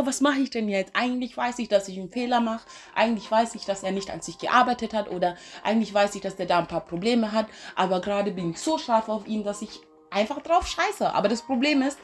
was 0.05 0.21
mache 0.21 0.39
ich 0.39 0.49
denn 0.49 0.67
jetzt? 0.67 0.95
Eigentlich 0.95 1.37
weiß 1.37 1.59
ich, 1.59 1.69
dass 1.69 1.87
ich 1.87 1.99
einen 1.99 2.11
Fehler 2.11 2.39
mache. 2.39 2.65
Eigentlich 2.95 3.29
weiß 3.29 3.53
ich, 3.55 3.65
dass 3.65 3.83
er 3.83 3.91
nicht 3.91 4.09
an 4.09 4.21
sich 4.21 4.39
gearbeitet 4.39 4.93
hat. 4.93 5.11
Oder 5.11 5.35
eigentlich 5.63 5.93
weiß 5.93 6.15
ich, 6.15 6.21
dass 6.21 6.35
der 6.35 6.47
da 6.47 6.59
ein 6.59 6.67
paar 6.67 6.85
Probleme 6.85 7.31
hat. 7.31 7.45
Aber 7.75 8.01
gerade 8.01 8.31
bin 8.31 8.51
ich 8.51 8.59
so 8.59 8.79
scharf 8.79 9.09
auf 9.09 9.27
ihn, 9.27 9.43
dass 9.43 9.61
ich 9.61 9.79
einfach 10.09 10.41
drauf 10.41 10.67
scheiße. 10.67 11.13
Aber 11.13 11.27
das 11.27 11.41
Problem 11.41 11.81
ist, 11.81 11.97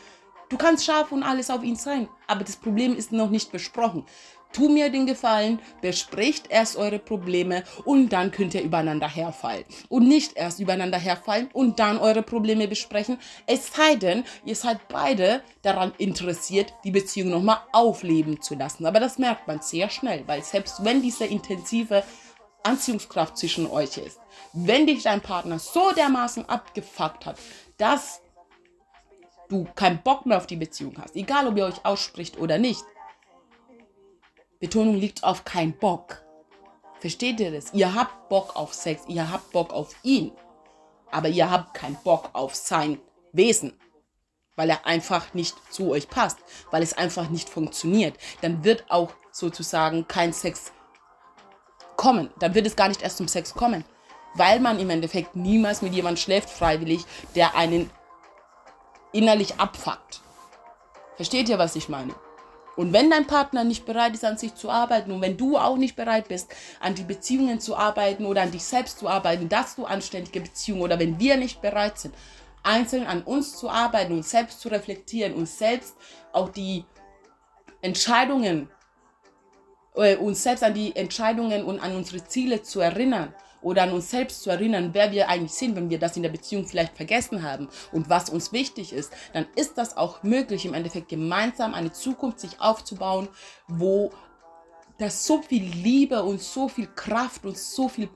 Du 0.49 0.57
kannst 0.57 0.83
scharf 0.83 1.11
und 1.11 1.21
alles 1.21 1.51
auf 1.51 1.63
ihn 1.63 1.75
sein, 1.75 2.09
aber 2.25 2.43
das 2.43 2.55
Problem 2.55 2.95
ist 2.95 3.11
noch 3.11 3.29
nicht 3.29 3.51
besprochen. 3.51 4.03
Tu 4.51 4.67
mir 4.67 4.89
den 4.89 5.05
Gefallen, 5.05 5.59
bespricht 5.79 6.47
erst 6.49 6.75
eure 6.75 6.97
Probleme 6.97 7.63
und 7.85 8.09
dann 8.09 8.31
könnt 8.31 8.55
ihr 8.55 8.63
übereinander 8.63 9.07
herfallen. 9.07 9.63
Und 9.89 10.07
nicht 10.07 10.35
erst 10.35 10.59
übereinander 10.59 10.97
herfallen 10.97 11.51
und 11.53 11.77
dann 11.77 11.99
eure 11.99 12.23
Probleme 12.23 12.67
besprechen. 12.67 13.19
Es 13.45 13.71
sei 13.71 13.93
denn, 13.93 14.23
ihr 14.43 14.55
seid 14.55 14.87
beide 14.87 15.43
daran 15.61 15.93
interessiert, 15.99 16.73
die 16.83 16.89
Beziehung 16.89 17.29
nochmal 17.29 17.59
aufleben 17.71 18.41
zu 18.41 18.55
lassen. 18.55 18.87
Aber 18.87 18.99
das 18.99 19.19
merkt 19.19 19.47
man 19.47 19.61
sehr 19.61 19.87
schnell, 19.91 20.23
weil 20.25 20.43
selbst 20.43 20.83
wenn 20.83 21.03
diese 21.03 21.25
intensive 21.25 22.03
Anziehungskraft 22.63 23.37
zwischen 23.37 23.67
euch 23.67 23.99
ist, 23.99 24.19
wenn 24.53 24.87
dich 24.87 25.03
dein 25.03 25.21
Partner 25.21 25.59
so 25.59 25.91
dermaßen 25.91 26.49
abgefuckt 26.49 27.27
hat, 27.27 27.37
dass 27.77 28.21
du 29.49 29.67
keinen 29.75 30.01
Bock 30.01 30.25
mehr 30.25 30.37
auf 30.37 30.47
die 30.47 30.55
Beziehung 30.55 30.95
hast, 31.01 31.15
egal 31.15 31.47
ob 31.47 31.57
ihr 31.57 31.65
euch 31.65 31.85
ausspricht 31.85 32.37
oder 32.37 32.57
nicht. 32.57 32.83
Betonung 34.59 34.95
liegt 34.95 35.23
auf 35.23 35.43
kein 35.43 35.77
Bock. 35.77 36.23
Versteht 36.99 37.39
ihr 37.39 37.51
das? 37.51 37.73
Ihr 37.73 37.93
habt 37.93 38.29
Bock 38.29 38.55
auf 38.55 38.73
Sex, 38.73 39.03
ihr 39.07 39.31
habt 39.31 39.51
Bock 39.51 39.73
auf 39.73 39.95
ihn, 40.03 40.31
aber 41.11 41.29
ihr 41.29 41.49
habt 41.49 41.73
keinen 41.73 41.97
Bock 42.03 42.29
auf 42.33 42.55
sein 42.55 42.99
Wesen, 43.31 43.73
weil 44.55 44.69
er 44.69 44.85
einfach 44.85 45.33
nicht 45.33 45.55
zu 45.71 45.91
euch 45.91 46.09
passt, 46.09 46.39
weil 46.71 46.83
es 46.83 46.97
einfach 46.97 47.29
nicht 47.29 47.49
funktioniert. 47.49 48.17
Dann 48.41 48.63
wird 48.63 48.85
auch 48.89 49.13
sozusagen 49.31 50.07
kein 50.07 50.33
Sex 50.33 50.73
kommen. 51.95 52.29
Dann 52.39 52.53
wird 52.53 52.67
es 52.67 52.75
gar 52.75 52.89
nicht 52.89 53.01
erst 53.01 53.17
zum 53.17 53.27
Sex 53.29 53.53
kommen, 53.53 53.85
weil 54.35 54.59
man 54.59 54.79
im 54.79 54.89
Endeffekt 54.89 55.35
niemals 55.35 55.81
mit 55.81 55.93
jemandem 55.93 56.21
schläft 56.21 56.49
freiwillig, 56.49 57.05
der 57.35 57.55
einen 57.55 57.89
innerlich 59.11 59.59
abfuckt. 59.59 60.21
Versteht 61.15 61.49
ihr, 61.49 61.59
was 61.59 61.75
ich 61.75 61.89
meine? 61.89 62.13
Und 62.75 62.93
wenn 62.93 63.09
dein 63.09 63.27
Partner 63.27 63.65
nicht 63.65 63.85
bereit 63.85 64.13
ist, 64.13 64.23
an 64.23 64.37
sich 64.37 64.55
zu 64.55 64.69
arbeiten 64.69 65.11
und 65.11 65.21
wenn 65.21 65.35
du 65.35 65.57
auch 65.57 65.75
nicht 65.75 65.97
bereit 65.97 66.29
bist, 66.29 66.49
an 66.79 66.95
die 66.95 67.03
Beziehungen 67.03 67.59
zu 67.59 67.75
arbeiten 67.75 68.25
oder 68.25 68.41
an 68.41 68.51
dich 68.51 68.63
selbst 68.63 68.99
zu 68.99 69.09
arbeiten, 69.09 69.49
dass 69.49 69.75
du 69.75 69.83
anständige 69.83 70.39
Beziehungen 70.39 70.83
oder 70.83 70.97
wenn 70.97 71.19
wir 71.19 71.35
nicht 71.35 71.61
bereit 71.61 71.99
sind, 71.99 72.15
einzeln 72.63 73.05
an 73.05 73.23
uns 73.23 73.57
zu 73.57 73.69
arbeiten 73.69 74.13
und 74.13 74.25
selbst 74.25 74.61
zu 74.61 74.69
reflektieren 74.69 75.33
und 75.33 75.47
selbst 75.49 75.95
auch 76.31 76.49
die 76.49 76.85
Entscheidungen, 77.81 78.69
äh, 79.95 80.15
uns 80.15 80.43
selbst 80.43 80.63
an 80.63 80.73
die 80.73 80.95
Entscheidungen 80.95 81.65
und 81.65 81.81
an 81.81 81.95
unsere 81.97 82.23
Ziele 82.23 82.63
zu 82.63 82.79
erinnern 82.79 83.33
oder 83.61 83.83
an 83.83 83.91
uns 83.91 84.09
selbst 84.09 84.43
zu 84.43 84.49
erinnern, 84.49 84.89
wer 84.93 85.11
wir 85.11 85.29
eigentlich 85.29 85.53
sind, 85.53 85.75
wenn 85.75 85.89
wir 85.89 85.99
das 85.99 86.15
in 86.15 86.23
der 86.23 86.29
Beziehung 86.29 86.65
vielleicht 86.65 86.95
vergessen 86.95 87.43
haben 87.43 87.69
und 87.91 88.09
was 88.09 88.29
uns 88.29 88.51
wichtig 88.51 88.93
ist, 88.93 89.11
dann 89.33 89.47
ist 89.55 89.77
das 89.77 89.97
auch 89.97 90.23
möglich, 90.23 90.65
im 90.65 90.73
Endeffekt 90.73 91.09
gemeinsam 91.09 91.73
eine 91.73 91.91
Zukunft 91.91 92.39
sich 92.39 92.59
aufzubauen, 92.61 93.27
wo 93.67 94.11
das 94.97 95.25
so 95.25 95.41
viel 95.41 95.63
Liebe 95.63 96.23
und 96.23 96.41
so 96.41 96.67
viel 96.67 96.87
Kraft 96.87 97.45
und 97.45 97.57
so 97.57 97.87
viel 97.87 98.09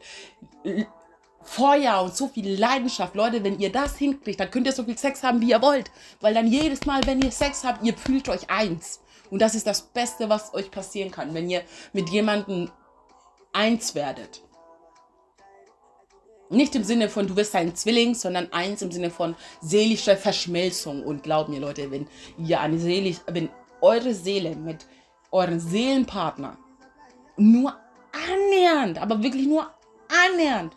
Feuer 1.42 2.02
und 2.02 2.16
so 2.16 2.28
viel 2.28 2.58
Leidenschaft. 2.58 3.16
Leute, 3.16 3.44
wenn 3.44 3.60
ihr 3.60 3.72
das 3.72 3.98
hinkriegt, 3.98 4.40
dann 4.40 4.52
könnt 4.52 4.68
ihr 4.68 4.74
so 4.74 4.84
viel 4.84 4.98
Sex 4.98 5.24
haben, 5.24 5.42
wie 5.42 5.52
ihr 5.52 5.62
wollt. 5.62 5.92
Weil 6.22 6.34
dann 6.34 6.48
jedes 6.48 6.86
Mal, 6.86 7.02
wenn 7.06 7.22
ihr 7.22 7.32
Sex 7.32 7.64
habt, 7.64 7.84
ihr 7.84 7.96
fühlt 7.96 8.30
euch 8.30 8.50
eins. 8.50 9.02
Und 9.30 9.42
das 9.42 9.56
ist 9.56 9.68
das 9.68 9.82
Beste, 9.82 10.30
was 10.30 10.54
euch 10.54 10.72
passieren 10.72 11.12
kann, 11.12 11.34
wenn 11.34 11.50
ihr 11.50 11.64
mit 11.92 12.10
jemandem 12.10 12.70
eins 13.52 13.96
werdet. 13.96 14.42
Nicht 16.54 16.76
im 16.76 16.84
Sinne 16.84 17.10
von, 17.10 17.28
du 17.28 17.36
wirst 17.36 17.56
ein 17.56 17.76
Zwilling, 17.76 18.14
sondern 18.16 18.52
eins 18.52 18.82
im 18.82 18.92
Sinne 18.92 19.10
von 19.10 19.36
seelischer 19.62 20.16
Verschmelzung. 20.16 21.04
Und 21.04 21.24
glaub 21.24 21.50
mir, 21.50 21.60
Leute, 21.60 21.92
wenn 21.92 22.08
ihr 22.38 22.62
eine 22.62 22.78
seelisch, 22.78 23.18
wenn 23.28 23.50
eure 23.82 24.14
Seele 24.14 24.56
mit 24.56 24.86
euren 25.32 25.60
Seelenpartner 25.60 26.58
nur 27.38 27.76
annähernd, 28.12 29.02
aber 29.02 29.22
wirklich 29.22 29.48
nur 29.48 29.70
annähernd 30.28 30.76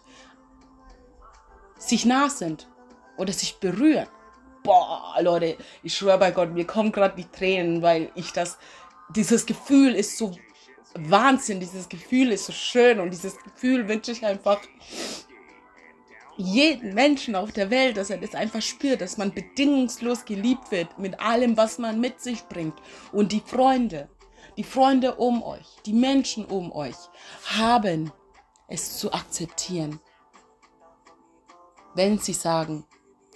sich 1.79 2.05
nah 2.05 2.29
sind 2.29 2.67
oder 3.17 3.33
sich 3.33 3.59
berühren. 3.59 4.09
Boah, 4.63 5.15
Leute, 5.21 5.57
ich 5.83 5.95
schwöre 5.95 6.19
bei 6.19 6.31
Gott, 6.31 6.53
mir 6.53 6.67
kommen 6.67 6.91
gerade 6.91 7.15
die 7.17 7.31
Tränen, 7.31 7.83
weil 7.83 8.11
ich 8.15 8.33
das, 8.33 8.59
dieses 9.11 9.47
Gefühl 9.47 9.95
ist 9.95 10.19
so 10.19 10.37
Wahnsinn, 10.95 11.61
dieses 11.61 11.89
Gefühl 11.89 12.33
ist 12.33 12.47
so 12.47 12.53
schön 12.53 12.99
und 12.99 13.11
dieses 13.11 13.37
Gefühl 13.39 13.87
wünsche 13.89 14.13
ich 14.13 14.25
einfach 14.25 14.59
jeden 16.37 16.95
Menschen 16.95 17.35
auf 17.35 17.53
der 17.53 17.71
Welt, 17.71 17.97
dass 17.97 18.11
er 18.11 18.19
das 18.19 18.35
einfach 18.35 18.63
spürt, 18.63 19.01
dass 19.01 19.17
man 19.17 19.33
bedingungslos 19.33 20.25
geliebt 20.25 20.71
wird 20.71 20.99
mit 20.99 21.19
allem, 21.21 21.57
was 21.57 21.79
man 21.79 22.01
mit 22.01 22.21
sich 22.21 22.43
bringt. 22.45 22.75
Und 23.13 23.33
die 23.33 23.43
Freunde, 23.45 24.09
die 24.57 24.65
Freunde 24.65 25.17
um 25.17 25.43
euch, 25.43 25.67
die 25.85 25.93
Menschen 25.93 26.45
um 26.45 26.73
euch 26.73 26.97
haben 27.45 28.13
es 28.69 28.99
zu 28.99 29.13
akzeptieren. 29.13 30.01
Wenn 31.95 32.19
sie 32.19 32.35
sagen, 32.35 32.85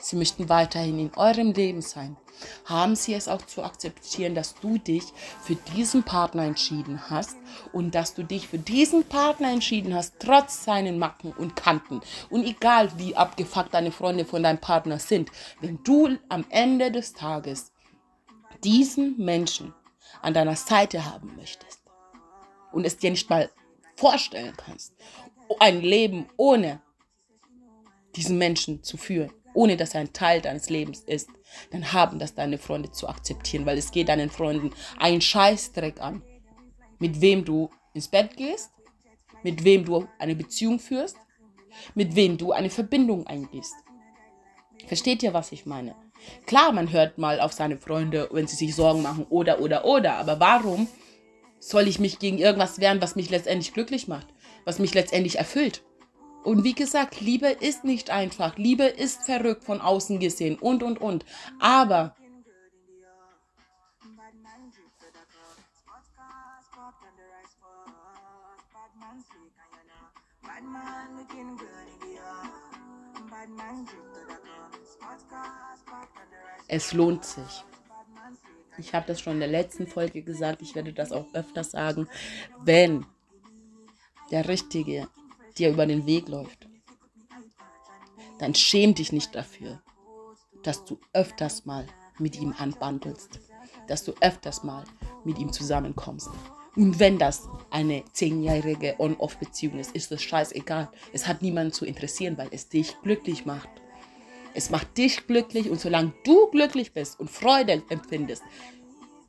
sie 0.01 0.17
möchten 0.17 0.49
weiterhin 0.49 0.99
in 0.99 1.15
eurem 1.15 1.53
Leben 1.53 1.83
sein, 1.83 2.17
haben 2.65 2.97
sie 2.97 3.15
es 3.15 3.29
auch 3.29 3.43
zu 3.43 3.63
akzeptieren, 3.63 4.35
dass 4.35 4.55
du 4.55 4.79
dich 4.79 5.05
für 5.43 5.55
diesen 5.55 6.03
Partner 6.03 6.45
entschieden 6.45 7.11
hast 7.11 7.37
und 7.73 7.95
dass 7.95 8.15
du 8.15 8.23
dich 8.23 8.49
für 8.49 8.59
diesen 8.59 9.05
Partner 9.05 9.51
entschieden 9.51 9.95
hast, 9.95 10.15
trotz 10.19 10.65
seinen 10.65 10.99
Macken 10.99 11.33
und 11.33 11.57
Kanten. 11.57 12.01
Und 12.31 12.45
egal 12.45 12.91
wie 12.99 13.17
abgefuckt 13.17 13.75
deine 13.75 13.93
Freunde 13.93 14.25
von 14.25 14.43
deinem 14.43 14.59
Partner 14.59 14.99
sind, 14.99 15.31
wenn 15.61 15.83
du 15.85 16.17
am 16.29 16.45
Ende 16.49 16.91
des 16.91 17.13
Tages 17.13 17.73
diesen 18.65 19.17
Menschen 19.19 19.75
an 20.23 20.35
deiner 20.35 20.57
Seite 20.57 21.05
haben 21.05 21.37
möchtest 21.37 21.81
und 22.73 22.85
es 22.85 22.97
dir 22.97 23.11
nicht 23.11 23.29
mal 23.31 23.51
vorstellen 23.97 24.55
kannst, 24.57 24.95
ein 25.59 25.81
Leben 25.81 26.27
ohne 26.37 26.81
diesen 28.17 28.39
Menschen 28.39 28.83
zu 28.83 28.97
führen, 28.97 29.33
ohne 29.55 29.77
dass 29.77 29.95
er 29.95 30.01
ein 30.01 30.13
Teil 30.13 30.41
deines 30.41 30.71
Lebens 30.71 31.01
ist, 31.01 31.29
dann 31.71 31.93
haben 31.93 32.19
das 32.19 32.35
deine 32.35 32.59
Freunde 32.59 32.91
zu 32.91 33.09
akzeptieren, 33.09 33.67
weil 33.67 33.79
es 33.79 33.91
geht 33.91 34.09
deinen 34.09 34.31
Freunden 34.31 34.71
einen 34.99 35.21
Scheißdreck 35.21 36.01
an, 36.01 36.23
mit 36.99 37.21
wem 37.21 37.45
du 37.45 37.71
ins 37.95 38.09
Bett 38.09 38.37
gehst, 38.37 38.71
mit 39.43 39.65
wem 39.65 39.85
du 39.85 40.07
eine 40.19 40.35
Beziehung 40.35 40.79
führst, 40.79 41.17
mit 41.95 42.15
wem 42.15 42.39
du 42.39 42.53
eine 42.53 42.71
Verbindung 42.71 43.27
eingehst. 43.27 43.75
Versteht 44.87 45.23
ihr, 45.23 45.35
was 45.35 45.53
ich 45.53 45.67
meine? 45.67 45.95
Klar, 46.47 46.73
man 46.73 46.93
hört 46.93 47.19
mal 47.19 47.41
auf 47.41 47.53
seine 47.53 47.77
Freunde, 47.77 48.29
wenn 48.33 48.47
sie 48.47 48.57
sich 48.57 48.75
Sorgen 48.75 49.03
machen 49.03 49.27
oder, 49.31 49.61
oder, 49.61 49.85
oder. 49.85 50.15
Aber 50.15 50.41
warum 50.41 50.89
soll 51.59 51.89
ich 51.89 51.99
mich 51.99 52.19
gegen 52.19 52.39
irgendwas 52.39 52.81
wehren, 52.81 53.01
was 53.01 53.17
mich 53.17 53.31
letztendlich 53.31 53.73
glücklich 53.73 54.09
macht, 54.09 54.27
was 54.65 54.79
mich 54.79 54.95
letztendlich 54.95 55.39
erfüllt? 55.39 55.83
Und 56.45 56.65
wie 56.65 56.75
gesagt, 56.75 57.21
Liebe 57.21 57.49
ist 57.49 57.85
nicht 57.85 58.11
einfach. 58.11 58.57
Liebe 58.57 58.85
ist 58.85 59.23
verrückt 59.23 59.65
von 59.65 59.81
außen 59.81 60.19
gesehen 60.19 60.59
und, 60.59 60.83
und, 60.83 61.01
und. 61.01 61.25
Aber 61.59 62.15
es 76.69 76.93
lohnt 76.93 77.25
sich. 77.25 77.65
Ich 78.79 78.95
habe 78.95 79.07
das 79.07 79.21
schon 79.21 79.35
in 79.35 79.41
der 79.41 79.49
letzten 79.49 79.87
Folge 79.87 80.23
gesagt, 80.23 80.63
ich 80.63 80.75
werde 80.75 80.93
das 80.93 81.13
auch 81.13 81.27
öfter 81.35 81.65
sagen. 81.65 82.09
Wenn 82.61 83.05
der 84.31 84.49
Richtige 84.49 85.09
dir 85.59 85.71
über 85.71 85.87
den 85.87 86.07
Weg 86.07 86.29
läuft, 86.29 86.69
dann 88.39 88.55
schäm 88.55 88.95
dich 88.95 89.13
nicht 89.13 89.35
dafür, 89.35 89.83
dass 90.63 90.85
du 90.85 90.99
öfters 91.13 91.67
mal 91.67 91.87
mit 92.19 92.41
ihm 92.41 92.55
anbandelst, 92.59 93.41
dass 93.87 94.05
du 94.05 94.13
öfters 94.21 94.63
mal 94.63 94.85
mit 95.25 95.39
ihm 95.39 95.53
zusammenkommst. 95.53 96.31
Und 96.77 96.99
wenn 96.99 97.19
das 97.19 97.49
eine 97.71 98.05
zehnjährige 98.13 98.95
On-Off-Beziehung 98.99 99.79
ist, 99.79 99.95
ist 99.95 100.11
das 100.11 100.23
scheißegal. 100.23 100.89
Es 101.13 101.27
hat 101.27 101.43
niemanden 101.43 101.73
zu 101.73 101.85
interessieren, 101.85 102.39
weil 102.39 102.49
es 102.53 102.69
dich 102.69 102.97
glücklich 103.03 103.45
macht. 103.45 103.69
Es 104.55 104.71
macht 104.71 104.97
dich 104.97 105.27
glücklich 105.27 105.69
und 105.69 105.81
solange 105.81 106.13
du 106.25 106.49
glücklich 106.51 106.93
bist 106.93 107.19
und 107.21 107.31
Freude 107.31 107.83
empfindest, 107.89 108.43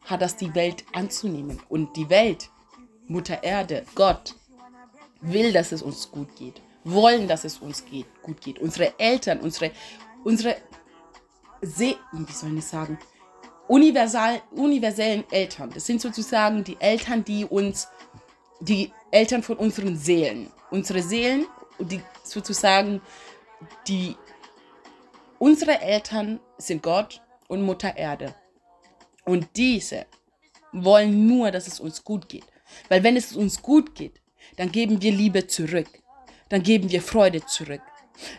hat 0.06 0.22
das 0.22 0.36
die 0.36 0.54
Welt 0.56 0.84
anzunehmen. 0.94 1.60
Und 1.70 1.96
die 1.96 2.10
Welt, 2.10 2.50
Mutter 3.08 3.44
Erde, 3.44 3.86
Gott, 3.96 4.36
will, 5.22 5.54
dass 5.54 5.72
es 5.72 5.82
uns 5.82 6.12
gut 6.12 6.36
geht, 6.36 6.62
wollen, 6.84 7.28
dass 7.28 7.44
es 7.44 7.60
uns 7.60 7.86
geht, 7.86 8.08
gut 8.22 8.42
geht. 8.42 8.60
Unsere 8.60 9.00
Eltern, 9.00 9.40
unsere, 9.40 9.72
unsere, 10.24 10.58
Se 11.62 11.96
wie 12.12 12.34
soll 12.34 12.58
ich 12.58 12.66
sagen, 12.66 12.98
universal, 13.68 14.42
universellen 14.51 15.24
Eltern. 15.32 15.70
Das 15.74 15.86
sind 15.86 16.01
sozusagen 16.01 16.63
die 16.63 16.78
Eltern, 16.80 17.24
die 17.24 17.46
uns, 17.46 17.88
die 18.60 18.92
Eltern 19.12 19.44
von 19.44 19.58
unseren 19.58 19.96
Seelen. 19.96 20.51
Unsere 20.72 21.01
Seelen, 21.01 21.46
die 21.80 22.01
sozusagen, 22.24 23.01
die, 23.88 24.16
unsere 25.38 25.82
Eltern 25.82 26.40
sind 26.58 26.82
Gott 26.82 27.22
und 27.48 27.62
Mutter 27.62 27.96
Erde. 27.96 28.36
Und 29.25 29.48
diese 29.56 30.06
wollen 30.72 31.28
nur, 31.28 31.51
dass 31.51 31.68
es 31.68 31.80
uns 31.80 32.04
gut 32.04 32.28
geht. 32.28 32.46
Weil 32.90 33.04
wenn 33.04 33.18
es 33.18 33.36
uns 33.36 33.62
gut 33.62 33.96
geht, 33.96 34.21
dann 34.58 34.72
geben 34.72 35.01
wir 35.01 35.12
Liebe 35.12 35.48
zurück. 35.48 35.88
Dann 36.50 36.63
geben 36.63 36.91
wir 36.91 37.01
Freude 37.01 37.46
zurück. 37.46 37.81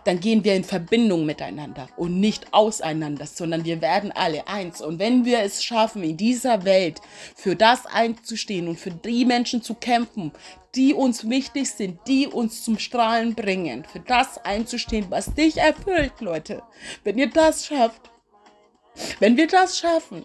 Dann 0.05 0.21
gehen 0.21 0.45
wir 0.45 0.55
in 0.55 0.65
Verbindung 0.65 1.27
miteinander 1.27 1.89
und 1.97 2.21
nicht 2.21 2.53
auseinander, 2.53 3.27
sondern 3.27 3.65
wir 3.65 3.81
werden 3.81 4.13
alle 4.13 4.47
eins. 4.47 4.81
Und 4.81 4.99
wenn 4.99 5.25
wir 5.25 5.41
es 5.41 5.65
schaffen, 5.65 6.03
in 6.03 6.17
dieser 6.17 6.65
Welt 6.65 7.01
für 7.35 7.57
das 7.57 7.87
einzustehen 7.87 8.69
und 8.69 8.79
für 8.79 8.91
die 8.91 9.25
Menschen 9.25 9.63
zu 9.63 9.75
kämpfen, 9.75 10.33
die 10.75 10.95
uns 10.95 11.29
wichtig 11.29 11.71
sind, 11.71 11.99
die 12.07 12.27
uns 12.27 12.65
zum 12.65 12.79
Strahlen 12.79 13.35
bringen, 13.35 13.85
für 13.85 14.01
das 14.01 14.39
einzustehen, 14.45 15.07
was 15.11 15.35
dich 15.35 15.59
erfüllt, 15.59 16.21
Leute. 16.21 16.63
Wenn 17.05 17.19
ihr 17.19 17.31
das 17.31 17.67
schafft, 17.67 18.11
wenn 19.19 19.37
wir 19.37 19.47
das 19.47 19.79
schaffen, 19.79 20.25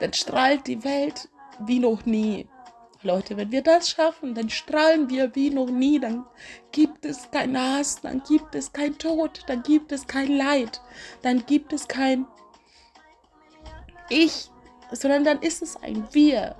dann 0.00 0.12
strahlt 0.12 0.66
die 0.66 0.82
Welt 0.84 1.28
wie 1.66 1.78
noch 1.78 2.04
nie. 2.04 2.46
Leute, 3.04 3.36
wenn 3.36 3.50
wir 3.50 3.62
das 3.62 3.90
schaffen, 3.90 4.34
dann 4.34 4.48
strahlen 4.48 5.10
wir 5.10 5.34
wie 5.34 5.50
noch 5.50 5.70
nie. 5.70 5.98
Dann 5.98 6.24
gibt 6.70 7.04
es 7.04 7.30
kein 7.30 7.58
Hass, 7.58 8.00
dann 8.00 8.22
gibt 8.22 8.54
es 8.54 8.72
kein 8.72 8.96
Tod, 8.96 9.42
dann 9.46 9.62
gibt 9.62 9.90
es 9.92 10.06
kein 10.06 10.36
Leid, 10.36 10.80
dann 11.22 11.44
gibt 11.46 11.72
es 11.72 11.88
kein 11.88 12.26
Ich, 14.08 14.50
sondern 14.92 15.24
dann 15.24 15.42
ist 15.42 15.62
es 15.62 15.76
ein 15.76 16.06
Wir. 16.12 16.56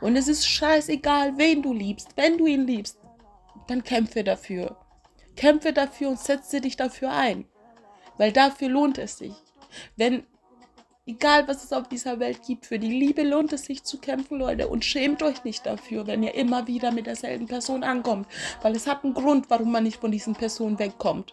Und 0.00 0.16
es 0.16 0.28
ist 0.28 0.46
scheißegal, 0.46 1.36
wen 1.38 1.62
du 1.62 1.72
liebst. 1.72 2.10
Wenn 2.16 2.38
du 2.38 2.46
ihn 2.46 2.66
liebst, 2.66 2.98
dann 3.66 3.82
kämpfe 3.82 4.22
dafür. 4.22 4.76
Kämpfe 5.34 5.72
dafür 5.72 6.10
und 6.10 6.18
setze 6.18 6.60
dich 6.60 6.76
dafür 6.76 7.12
ein. 7.12 7.46
Weil 8.18 8.32
dafür 8.32 8.68
lohnt 8.68 8.98
es 8.98 9.18
sich. 9.18 9.34
Wenn 9.96 10.24
Egal, 11.08 11.46
was 11.46 11.62
es 11.62 11.72
auf 11.72 11.88
dieser 11.88 12.18
Welt 12.18 12.42
gibt, 12.44 12.66
für 12.66 12.80
die 12.80 12.90
Liebe 12.90 13.22
lohnt 13.22 13.52
es 13.52 13.66
sich 13.66 13.84
zu 13.84 13.98
kämpfen, 13.98 14.38
Leute. 14.38 14.66
Und 14.66 14.84
schämt 14.84 15.22
euch 15.22 15.44
nicht 15.44 15.64
dafür, 15.64 16.08
wenn 16.08 16.24
ihr 16.24 16.34
immer 16.34 16.66
wieder 16.66 16.90
mit 16.90 17.06
derselben 17.06 17.46
Person 17.46 17.84
ankommt. 17.84 18.26
Weil 18.60 18.74
es 18.74 18.88
hat 18.88 19.04
einen 19.04 19.14
Grund, 19.14 19.48
warum 19.48 19.70
man 19.70 19.84
nicht 19.84 20.00
von 20.00 20.10
diesen 20.10 20.34
Personen 20.34 20.80
wegkommt. 20.80 21.32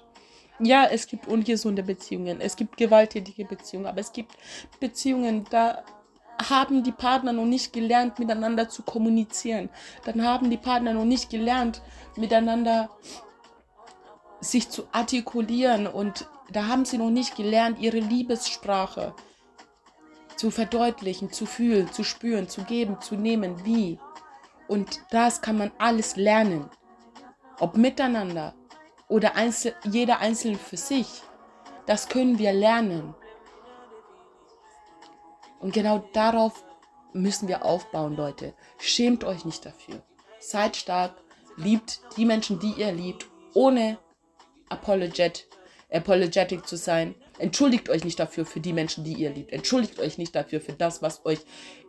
Ja, 0.59 0.85
es 0.85 1.07
gibt 1.07 1.27
ungesunde 1.27 1.81
Beziehungen, 1.81 2.39
es 2.39 2.55
gibt 2.55 2.77
gewalttätige 2.77 3.45
Beziehungen, 3.45 3.87
aber 3.87 3.99
es 3.99 4.13
gibt 4.13 4.33
Beziehungen, 4.79 5.45
da 5.49 5.83
haben 6.49 6.83
die 6.83 6.91
Partner 6.91 7.33
noch 7.33 7.45
nicht 7.45 7.73
gelernt, 7.73 8.19
miteinander 8.19 8.69
zu 8.69 8.83
kommunizieren. 8.83 9.69
Dann 10.05 10.23
haben 10.23 10.51
die 10.51 10.57
Partner 10.57 10.93
noch 10.93 11.05
nicht 11.05 11.31
gelernt, 11.31 11.81
miteinander 12.15 12.91
sich 14.39 14.69
zu 14.69 14.83
artikulieren 14.91 15.87
und 15.87 16.27
da 16.51 16.67
haben 16.67 16.85
sie 16.85 16.99
noch 16.99 17.09
nicht 17.09 17.35
gelernt, 17.35 17.79
ihre 17.79 17.99
Liebessprache 17.99 19.15
zu 20.35 20.51
verdeutlichen, 20.51 21.31
zu 21.31 21.45
fühlen, 21.45 21.91
zu 21.91 22.03
spüren, 22.03 22.49
zu 22.49 22.63
geben, 22.63 22.99
zu 23.01 23.15
nehmen, 23.15 23.65
wie. 23.65 23.99
Und 24.67 25.01
das 25.11 25.41
kann 25.41 25.57
man 25.57 25.71
alles 25.77 26.15
lernen. 26.15 26.69
Ob 27.59 27.77
miteinander 27.77 28.55
oder 29.07 29.35
einzel 29.35 29.75
jeder 29.83 30.19
einzeln 30.19 30.57
für 30.57 30.77
sich. 30.77 31.21
Das 31.85 32.09
können 32.09 32.39
wir 32.39 32.53
lernen. 32.53 33.13
Und 35.59 35.73
genau 35.73 36.09
darauf 36.13 36.63
müssen 37.13 37.47
wir 37.47 37.63
aufbauen, 37.63 38.15
Leute. 38.15 38.53
Schämt 38.79 39.23
euch 39.23 39.45
nicht 39.45 39.65
dafür. 39.65 40.01
Seid 40.39 40.75
stark, 40.75 41.15
liebt 41.55 42.01
die 42.17 42.25
Menschen, 42.25 42.59
die 42.59 42.73
ihr 42.73 42.91
liebt, 42.91 43.27
ohne 43.53 43.97
apologet, 44.69 45.47
apologetic 45.91 46.67
zu 46.67 46.75
sein. 46.75 47.15
Entschuldigt 47.43 47.89
euch 47.89 48.05
nicht 48.05 48.17
dafür 48.19 48.45
für 48.45 48.61
die 48.61 48.71
Menschen, 48.71 49.03
die 49.03 49.15
ihr 49.15 49.29
liebt. 49.29 49.51
Entschuldigt 49.51 49.99
euch 49.99 50.17
nicht 50.17 50.33
dafür 50.33 50.61
für 50.61 50.71
das, 50.71 51.01
was 51.01 51.25
euch 51.25 51.39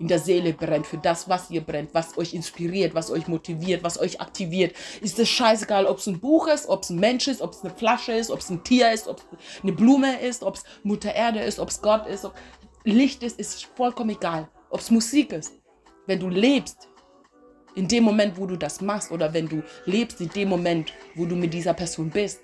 in 0.01 0.09
der 0.09 0.19
Seele 0.19 0.53
brennt, 0.53 0.85
für 0.85 0.99
das, 0.99 1.29
was 1.29 1.49
ihr 1.49 1.61
brennt, 1.61 1.95
was 1.95 2.19
euch 2.19 2.35
inspiriert, 2.35 2.93
was 2.97 3.09
euch 3.09 3.29
motiviert, 3.29 3.85
was 3.85 4.01
euch 4.01 4.21
aktiviert. 4.21 4.75
Ist 5.01 5.17
es 5.21 5.29
scheißegal, 5.29 5.87
ob 5.87 5.99
es 5.99 6.09
ein 6.09 6.19
Buch 6.19 6.49
ist, 6.49 6.69
ob 6.69 6.83
es 6.83 6.91
ein 6.91 6.99
Mensch 6.99 7.29
ist, 7.29 7.41
ob 7.41 7.53
es 7.53 7.63
eine 7.63 7.73
Flasche 7.73 8.11
ist, 8.11 8.33
ob 8.33 8.41
es 8.41 8.51
ein 8.51 8.65
Tier 8.65 8.91
ist, 8.91 9.07
ob 9.07 9.19
es 9.19 9.63
eine 9.63 9.71
Blume 9.71 10.19
ist, 10.19 10.43
ob 10.43 10.57
es 10.57 10.65
Mutter 10.83 11.15
Erde 11.15 11.39
ist, 11.39 11.61
ob 11.61 11.69
es 11.69 11.81
Gott 11.81 12.09
ist, 12.09 12.25
ob 12.25 12.35
Licht 12.83 13.23
ist, 13.23 13.39
ist 13.39 13.65
vollkommen 13.77 14.11
egal. 14.11 14.49
Ob 14.71 14.81
es 14.81 14.91
Musik 14.91 15.33
ist. 15.33 15.53
Wenn 16.09 16.19
du 16.19 16.31
lebst, 16.31 16.89
in 17.77 17.87
dem 17.87 18.03
Moment, 18.03 18.37
wo 18.37 18.47
du 18.47 18.57
das 18.57 18.81
machst, 18.81 19.13
oder 19.13 19.33
wenn 19.33 19.49
du 19.49 19.63
lebst 19.85 20.21
in 20.21 20.31
dem 20.31 20.49
Moment, 20.49 20.93
wo 21.15 21.27
du 21.27 21.37
mit 21.37 21.55
dieser 21.55 21.75
Person 21.75 22.11
bist, 22.11 22.41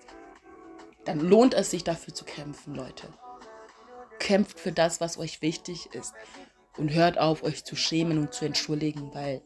dann 1.11 1.29
lohnt 1.29 1.55
es 1.55 1.73
sich 1.73 1.83
dafür 1.83 2.15
zu 2.15 2.25
kämpfen, 2.25 2.73
Leute. 2.73 3.09
Kämpft 4.21 4.61
für 4.61 4.71
das, 4.71 5.01
was 5.01 5.19
euch 5.19 5.43
wichtig 5.43 5.93
ist. 5.93 6.13
Und 6.77 6.95
hört 6.95 7.19
auf, 7.19 7.43
euch 7.43 7.65
zu 7.65 7.75
schämen 7.75 8.19
und 8.19 8.33
zu 8.33 8.45
entschuldigen, 8.45 9.13
weil 9.13 9.43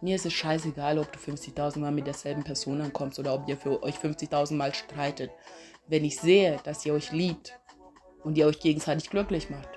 mir 0.00 0.14
ist 0.14 0.24
es 0.24 0.32
scheißegal, 0.34 1.00
ob 1.00 1.10
du 1.10 1.18
50.000 1.18 1.80
Mal 1.80 1.90
mit 1.90 2.06
derselben 2.06 2.44
Person 2.44 2.80
ankommst 2.80 3.18
oder 3.18 3.34
ob 3.34 3.48
ihr 3.48 3.56
für 3.56 3.82
euch 3.82 3.96
50.000 3.96 4.54
Mal 4.54 4.72
streitet. 4.72 5.32
Wenn 5.88 6.04
ich 6.04 6.20
sehe, 6.20 6.60
dass 6.62 6.86
ihr 6.86 6.94
euch 6.94 7.10
liebt 7.10 7.58
und 8.22 8.38
ihr 8.38 8.46
euch 8.46 8.60
gegenseitig 8.60 9.10
glücklich 9.10 9.50
macht, 9.50 9.68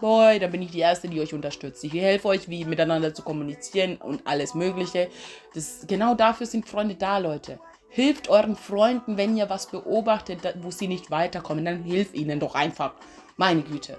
boy, 0.00 0.38
dann 0.38 0.52
bin 0.52 0.62
ich 0.62 0.70
die 0.70 0.80
Erste, 0.80 1.06
die 1.06 1.20
euch 1.20 1.34
unterstützt. 1.34 1.84
Ich 1.84 1.92
helfe 1.92 2.28
euch, 2.28 2.48
wie 2.48 2.64
miteinander 2.64 3.12
zu 3.12 3.22
kommunizieren 3.22 3.98
und 3.98 4.26
alles 4.26 4.54
Mögliche. 4.54 5.10
Das, 5.52 5.86
genau 5.86 6.14
dafür 6.14 6.46
sind 6.46 6.66
Freunde 6.66 6.94
da, 6.94 7.18
Leute. 7.18 7.60
Hilft 7.94 8.30
euren 8.30 8.56
Freunden, 8.56 9.18
wenn 9.18 9.36
ihr 9.36 9.50
was 9.50 9.66
beobachtet, 9.66 10.38
wo 10.62 10.70
sie 10.70 10.88
nicht 10.88 11.10
weiterkommen, 11.10 11.66
dann 11.66 11.82
hilft 11.84 12.14
ihnen 12.14 12.40
doch 12.40 12.54
einfach. 12.54 12.94
Meine 13.36 13.60
Güte. 13.60 13.98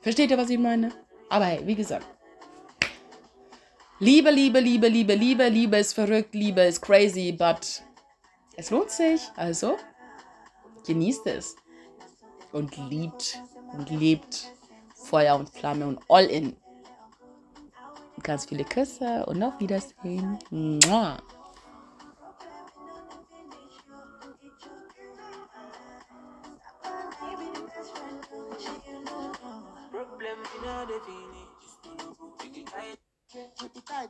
Versteht 0.00 0.30
ihr, 0.30 0.38
was 0.38 0.48
ich 0.48 0.58
meine? 0.58 0.90
Aber 1.28 1.44
hey, 1.44 1.60
wie 1.66 1.74
gesagt. 1.74 2.06
Liebe, 3.98 4.30
Liebe, 4.30 4.60
Liebe, 4.60 4.88
Liebe, 4.88 5.14
Liebe, 5.14 5.48
Liebe 5.48 5.76
ist 5.76 5.92
verrückt, 5.92 6.34
Liebe 6.34 6.62
ist 6.62 6.80
crazy, 6.80 7.30
but 7.30 7.82
Es 8.56 8.70
lohnt 8.70 8.90
sich, 8.90 9.20
also 9.36 9.76
genießt 10.86 11.26
es 11.26 11.56
und 12.52 12.74
liebt 12.88 13.42
und 13.72 13.90
lebt 13.90 14.50
Feuer 14.94 15.36
und 15.36 15.50
Flamme 15.50 15.86
und 15.86 16.00
all 16.08 16.24
in. 16.24 16.56
Ganz 18.22 18.46
viele 18.46 18.64
Küsse 18.64 19.26
und 19.26 19.42
auf 19.42 19.60
Wiedersehen. 19.60 20.38
Mua. 20.50 21.18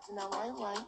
So 0.09 0.15
Now 0.15 0.31
I 0.33 0.49
like. 0.49 0.87